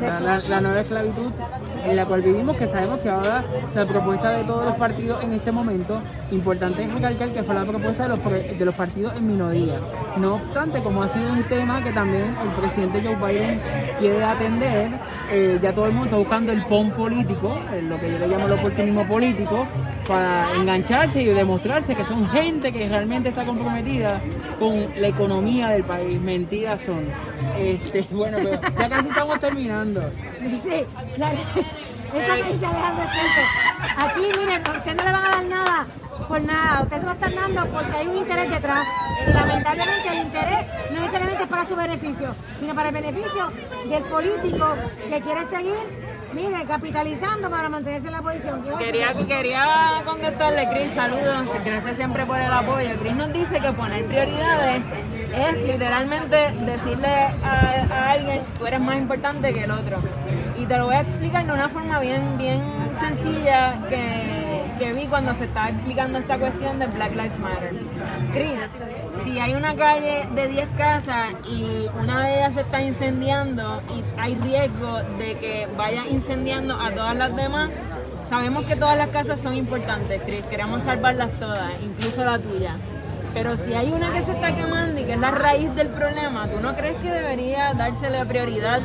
[0.00, 1.32] La, la- la nueva esclavitud.
[1.84, 3.42] en la cual vivimos, que sabemos que ahora
[3.74, 6.00] la propuesta de todos los partidos en este momento,
[6.32, 8.24] importante es recalcar que fue la propuesta de los,
[8.58, 9.76] de los partidos en minoría.
[10.16, 13.60] No obstante, como ha sido un tema que también el presidente Joe Biden
[14.00, 14.90] quiere atender,
[15.30, 18.46] eh, ya todo el mundo está buscando el PON político, lo que yo le llamo
[18.46, 19.66] el oportunismo político,
[20.06, 24.20] para engancharse y demostrarse que son gente que realmente está comprometida
[24.58, 26.20] con la economía del país.
[26.20, 27.06] Mentiras son.
[27.58, 30.10] Este, bueno, pero ya casi estamos terminando.
[30.62, 30.84] Sí,
[31.18, 31.32] la,
[32.14, 35.86] esa que dice Alejandro es Aquí, miren, ustedes no le van a dar nada
[36.26, 36.82] por nada.
[36.82, 38.86] Ustedes lo están dando porque hay un interés detrás.
[39.26, 40.58] Y lamentablemente el interés
[40.92, 43.50] no necesariamente es para su beneficio, sino para el beneficio
[43.88, 44.74] del político
[45.10, 48.62] que quiere seguir Mire, capitalizando para mantenerse en la posición.
[48.78, 52.90] Quería, quería contestarle, Cris, saludos, gracias siempre por el apoyo.
[53.00, 54.82] Cris nos dice que poner prioridades
[55.34, 57.08] es literalmente decirle
[57.42, 59.98] a, a, alguien, tú eres más importante que el otro.
[60.58, 62.62] Y te lo voy a explicar de una forma bien, bien
[63.00, 64.37] sencilla que,
[64.78, 67.74] que vi cuando se estaba explicando esta cuestión de Black Lives Matter.
[68.32, 73.82] Cris, si hay una calle de 10 casas y una de ellas se está incendiando
[73.90, 77.70] y hay riesgo de que vaya incendiando a todas las demás,
[78.30, 82.76] sabemos que todas las casas son importantes, Chris, queremos salvarlas todas, incluso la tuya.
[83.34, 86.46] Pero si hay una que se está quemando y que es la raíz del problema,
[86.46, 88.80] ¿tú no crees que debería dársele prioridad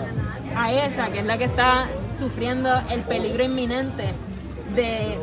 [0.57, 1.85] a esa, que es la que está
[2.19, 4.13] sufriendo el peligro inminente
[4.75, 5.19] de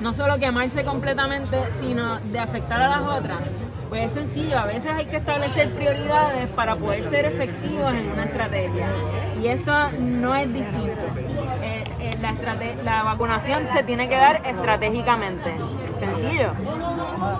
[0.00, 3.38] no solo quemarse completamente, sino de afectar a las otras?
[3.88, 8.24] Pues es sencillo, a veces hay que establecer prioridades para poder ser efectivos en una
[8.24, 8.88] estrategia.
[9.40, 11.02] Y esto no es distinto.
[11.62, 12.34] Eh, eh, la,
[12.84, 15.54] la vacunación se tiene que dar estratégicamente.
[15.98, 16.50] Sencillo.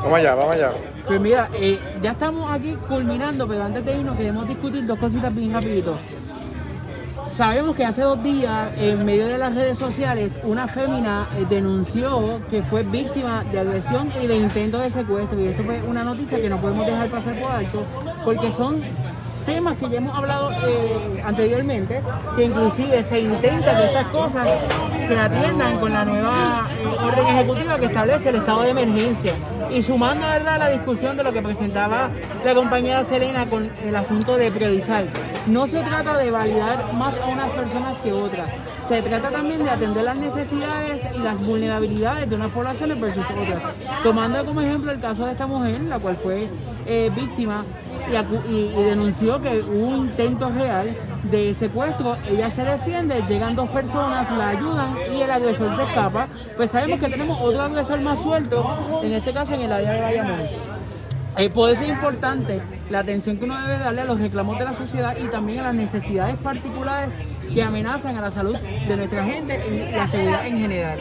[0.02, 0.70] Vamos allá, vamos allá.
[1.07, 5.34] Pues mira, eh, ya estamos aquí culminando, pero antes de irnos queremos discutir dos cositas
[5.34, 5.98] bien rapidito.
[7.29, 12.41] Sabemos que hace dos días, en medio de las redes sociales, una fémina eh, denunció
[12.49, 15.39] que fue víctima de agresión y de intento de secuestro.
[15.41, 17.85] Y esto fue una noticia que no podemos dejar pasar por alto,
[18.24, 18.81] porque son
[19.45, 22.01] temas que ya hemos hablado eh, anteriormente,
[22.37, 24.49] que inclusive se intenta que estas cosas
[25.03, 29.33] se atiendan con la nueva eh, orden ejecutiva que establece el estado de emergencia.
[29.70, 30.59] Y sumando ¿verdad?
[30.59, 32.11] la discusión de lo que presentaba
[32.45, 35.07] la compañera Selena con el asunto de priorizar.
[35.47, 38.51] No se trata de validar más a unas personas que otras.
[38.88, 43.62] Se trata también de atender las necesidades y las vulnerabilidades de unas poblaciones versus otras.
[44.03, 46.49] Tomando como ejemplo el caso de esta mujer, la cual fue
[46.84, 47.64] eh, víctima
[48.09, 53.68] y, y, denunció que hubo un intento real de secuestro, ella se defiende, llegan dos
[53.70, 58.22] personas, la ayudan y el agresor se escapa, pues sabemos que tenemos otro agresor más
[58.22, 60.76] suelto, en este caso en el área de Bayamón.
[61.39, 64.74] Eh, puede ser importante la atención que uno debe darle a los reclamos de la
[64.74, 67.12] sociedad y también a las necesidades particulares
[67.53, 70.99] que amenazan a la salud de nuestra gente y la seguridad en general.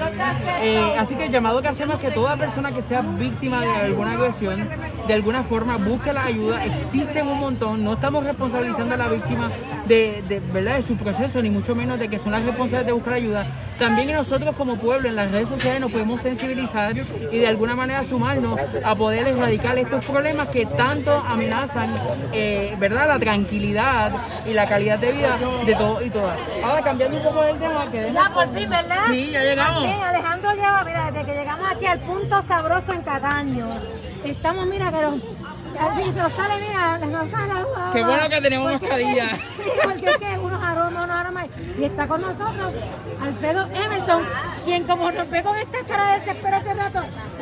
[0.61, 3.69] Eh, así que el llamado que hacemos es que toda persona que sea víctima de
[3.69, 4.67] alguna agresión,
[5.07, 6.65] de alguna forma, busque la ayuda.
[6.65, 9.51] Existen un montón, no estamos responsabilizando a la víctima
[9.87, 10.75] de, ¿verdad?
[10.75, 13.47] de su proceso, ni mucho menos de que son las responsables de buscar ayuda.
[13.79, 18.05] También nosotros como pueblo en las redes sociales nos podemos sensibilizar y de alguna manera
[18.05, 21.93] sumarnos a poder erradicar estos problemas que tanto amenazan
[22.31, 23.07] eh, ¿verdad?
[23.07, 24.13] la tranquilidad
[24.45, 26.39] y la calidad de vida de todos y todas.
[26.63, 29.05] Ahora cambiando un poco del tema que Ya por fin, ¿verdad?
[29.07, 29.83] Sí, ya llegamos.
[29.83, 33.67] Sí, Alejandro lleva, mira, desde que llegamos aquí al punto sabroso en Cataño.
[34.23, 34.97] Estamos, mira, que
[35.79, 37.53] al fin se nos sale, mira, nos sale.
[37.93, 39.37] Qué bueno que tenemos mascarilla.
[39.65, 41.45] Sí, porque es que unos aromas, unos aromas.
[41.79, 42.71] Y está con nosotros
[43.19, 44.21] Alfredo Emerson,
[44.63, 46.99] quien como nos ve con esta cara de desespero hace rato,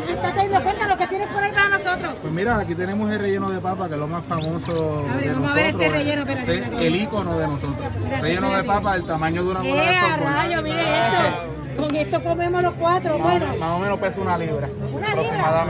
[0.08, 2.14] está teniendo cuenta de lo que tienes por ahí para nosotros.
[2.22, 5.24] Pues mira, aquí tenemos el relleno de papa, que es lo más famoso A ver,
[5.26, 5.52] de vamos nosotros.
[5.52, 7.88] a ver este relleno, espera, Este espera, es el icono de nosotros.
[8.22, 10.62] Relleno de papa del tamaño de una bola de ¡Eh, rayo!
[10.64, 11.53] Mire esto.
[11.78, 13.18] Con esto comemos los cuatro.
[13.20, 14.70] Más, Bueno, más o menos pesa una libra.
[14.94, 15.66] Una libra.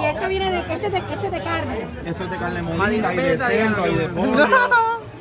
[0.00, 1.78] Y esto viene de, este es de, este es de carne.
[2.04, 4.46] Esto es de carne molida, hay de cerdo, hay de pollo,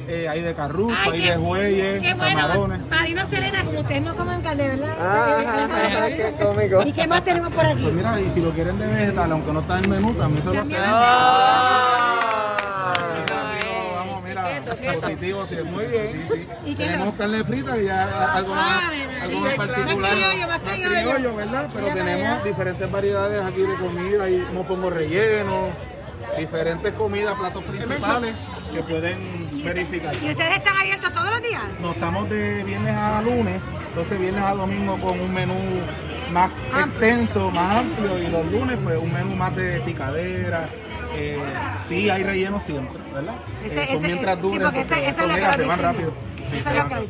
[0.07, 2.79] eh, hay de carrucho, Ay, hay qué- de bueyes, Qué bueno, camarones.
[2.89, 4.95] Marino Selena, como ustedes no comen carne, ¿verdad?
[4.99, 6.81] Ajá, qué cómico.
[6.85, 7.81] ¿Y qué más tenemos por aquí?
[7.83, 10.43] Pues mira, y si lo quieren de vegetal, aunque no está en el menú, también
[10.43, 10.99] se lo También hacemos.
[11.01, 12.93] Ah.
[13.27, 14.61] Rápido, Vamos, mira,
[14.95, 15.71] positivo siempre.
[15.71, 16.11] Muy bien.
[16.29, 16.47] Sí, sí.
[16.65, 18.91] ¿Y Tenemos lo- carne frita y ya algo más, Ah,
[19.23, 20.11] algo más más particular.
[20.11, 21.35] criollo, más criollo.
[21.35, 21.69] ¿verdad?
[21.73, 22.43] Pero tenemos allá.
[22.43, 25.69] diferentes variedades aquí de comida, hay mofongo relleno,
[26.37, 28.35] diferentes comidas, platos principales
[28.73, 30.13] que pueden verificar.
[30.21, 31.61] ¿Y ustedes están abiertos todos los días?
[31.81, 35.55] Nos estamos de viernes a lunes, entonces viernes a domingo con un menú
[36.31, 36.81] más Ah.
[36.81, 40.67] extenso, más amplio y los lunes pues un menú más de picadera.
[41.15, 41.37] Eh,
[41.87, 43.33] sí hay relleno siempre, ¿verdad?
[43.65, 45.79] Ese- Eh, son ese- mientras sí, duren porque porque ese- ese eso, es se van
[45.79, 46.11] rápido.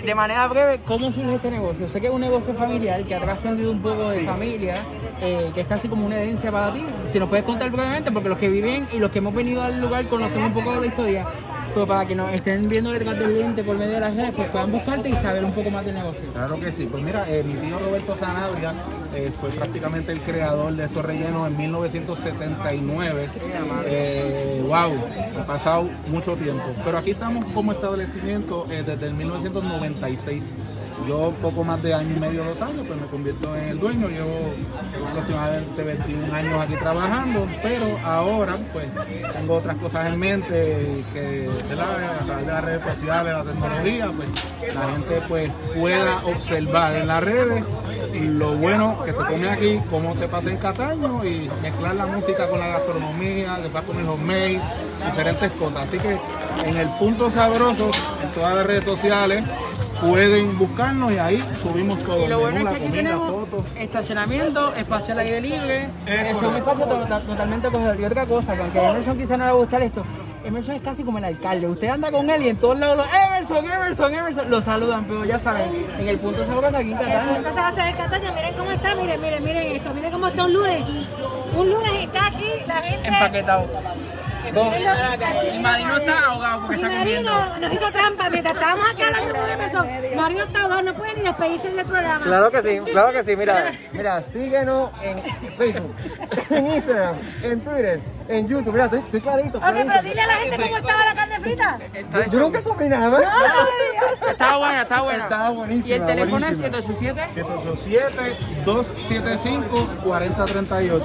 [0.03, 1.87] De manera breve, ¿cómo surge este negocio?
[1.87, 4.73] Sé que es un negocio familiar que ha trascendido un poco de familia,
[5.21, 6.83] eh, que es casi como una herencia para ti.
[7.13, 9.79] Si nos puedes contar brevemente, porque los que viven y los que hemos venido al
[9.79, 11.25] lugar conocemos un poco de la historia,
[11.77, 14.49] pero para que nos estén viendo detrás del lente por medio de las redes, pues
[14.49, 16.27] puedan buscarte y saber un poco más del negocio.
[16.33, 16.87] Claro que sí.
[16.89, 18.73] Pues mira, eh, mi tío Roberto Sanabria
[19.13, 23.29] eh, fue prácticamente el creador de estos rellenos en 1979.
[23.85, 24.91] Eh, wow,
[25.39, 26.63] ha pasado mucho tiempo.
[26.83, 30.45] Pero aquí estamos como establecimiento eh, desde el 1996.
[31.05, 34.07] Yo poco más de año y medio, dos años, pues me convierto en el dueño.
[34.07, 34.53] Llevo
[35.09, 38.87] aproximadamente 21 años aquí trabajando, pero ahora pues
[39.33, 42.19] tengo otras cosas en mente que ¿verdad?
[42.21, 44.29] a través de las redes sociales, la tecnología, pues
[44.73, 47.63] la gente pues pueda observar en las redes
[48.13, 52.47] lo bueno que se come aquí, cómo se pasa en Cataño y mezclar la música
[52.47, 54.61] con la gastronomía, que va con el homemade,
[55.05, 55.87] diferentes cosas.
[55.87, 56.17] Así que
[56.67, 57.91] en el punto sabroso,
[58.23, 59.43] en todas las redes sociales,
[60.01, 62.23] pueden buscarnos y ahí subimos todo.
[62.23, 63.65] Y lo bueno es que aquí comida, tenemos fotos.
[63.77, 67.99] estacionamiento, espacio al aire libre, Es es un espacio to- totalmente acogedor.
[67.99, 70.03] Y otra cosa, que aunque a Emerson quizá no le va a gustar esto,
[70.45, 71.67] Emerson es casi como el alcalde.
[71.67, 75.37] Usted anda con él y en todos lados, Emerson, Emerson, Emerson, lo saludan, pero ya
[75.39, 77.35] saben, en el punto sabroso aquí en Cataño.
[77.37, 80.27] Entonces va a ser el Cataño, miren cómo está, miren, miren, miren esto, miren cómo
[80.27, 80.83] está un lunes.
[81.57, 83.07] Un lunes está aquí la gente.
[83.07, 83.65] Empaquetado.
[84.49, 87.31] Y Marino está ahogado porque Y está comiendo.
[87.31, 89.87] Marino nos hizo trampa mientras estábamos aquí hablando con Emerson.
[90.15, 92.25] Marino está ahogado, no puede ni despedirse del programa.
[92.25, 93.35] Claro que sí, claro que sí.
[93.35, 95.19] Mira, mira, síguenos en
[95.57, 95.95] Facebook,
[96.49, 98.73] en Instagram, en Twitter, en YouTube.
[98.73, 100.03] Mira, estoy, estoy clarito, Ok, pero clarito.
[100.09, 101.79] dile a la gente cómo estaba la carne frita.
[102.25, 103.19] Yo, yo nunca comí nada.
[104.29, 105.23] Está buena, está buena.
[105.23, 106.77] Está buenísima, Y el teléfono buenísima.
[106.77, 108.35] es 787.
[108.65, 111.01] 787-275-4038.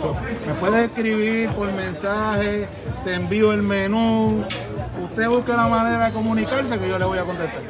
[0.46, 2.66] Me puedes escribir por mensaje,
[3.04, 4.44] te envío el menú.
[5.04, 7.60] Usted busque la manera de comunicarse que yo le voy a contestar.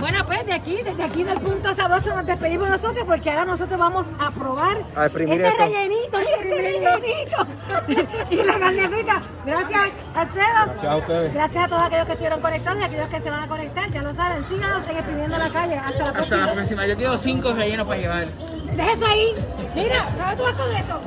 [0.00, 3.78] Bueno, pues de aquí, desde aquí del punto sabroso nos despedimos nosotros porque ahora nosotros
[3.78, 5.56] vamos a probar A ese esto.
[5.58, 7.46] rellenito, ese rellenito
[8.30, 9.22] y la carne frita.
[9.46, 9.80] Gracias,
[10.14, 10.64] Alfredo.
[10.66, 11.34] Gracias a ustedes.
[11.34, 13.90] Gracias a todos aquellos que estuvieron conectados y a aquellos que se van a conectar.
[13.90, 15.76] Ya lo saben, síganos en Exprimiendo la Calle.
[15.76, 16.46] Hasta la Hasta próxima.
[16.46, 16.86] la próxima.
[16.86, 18.26] Yo quiero cinco rellenos para llevar.
[18.26, 19.34] Deja eso ahí.
[19.74, 21.00] Mira, ¿dónde tú vas con eso?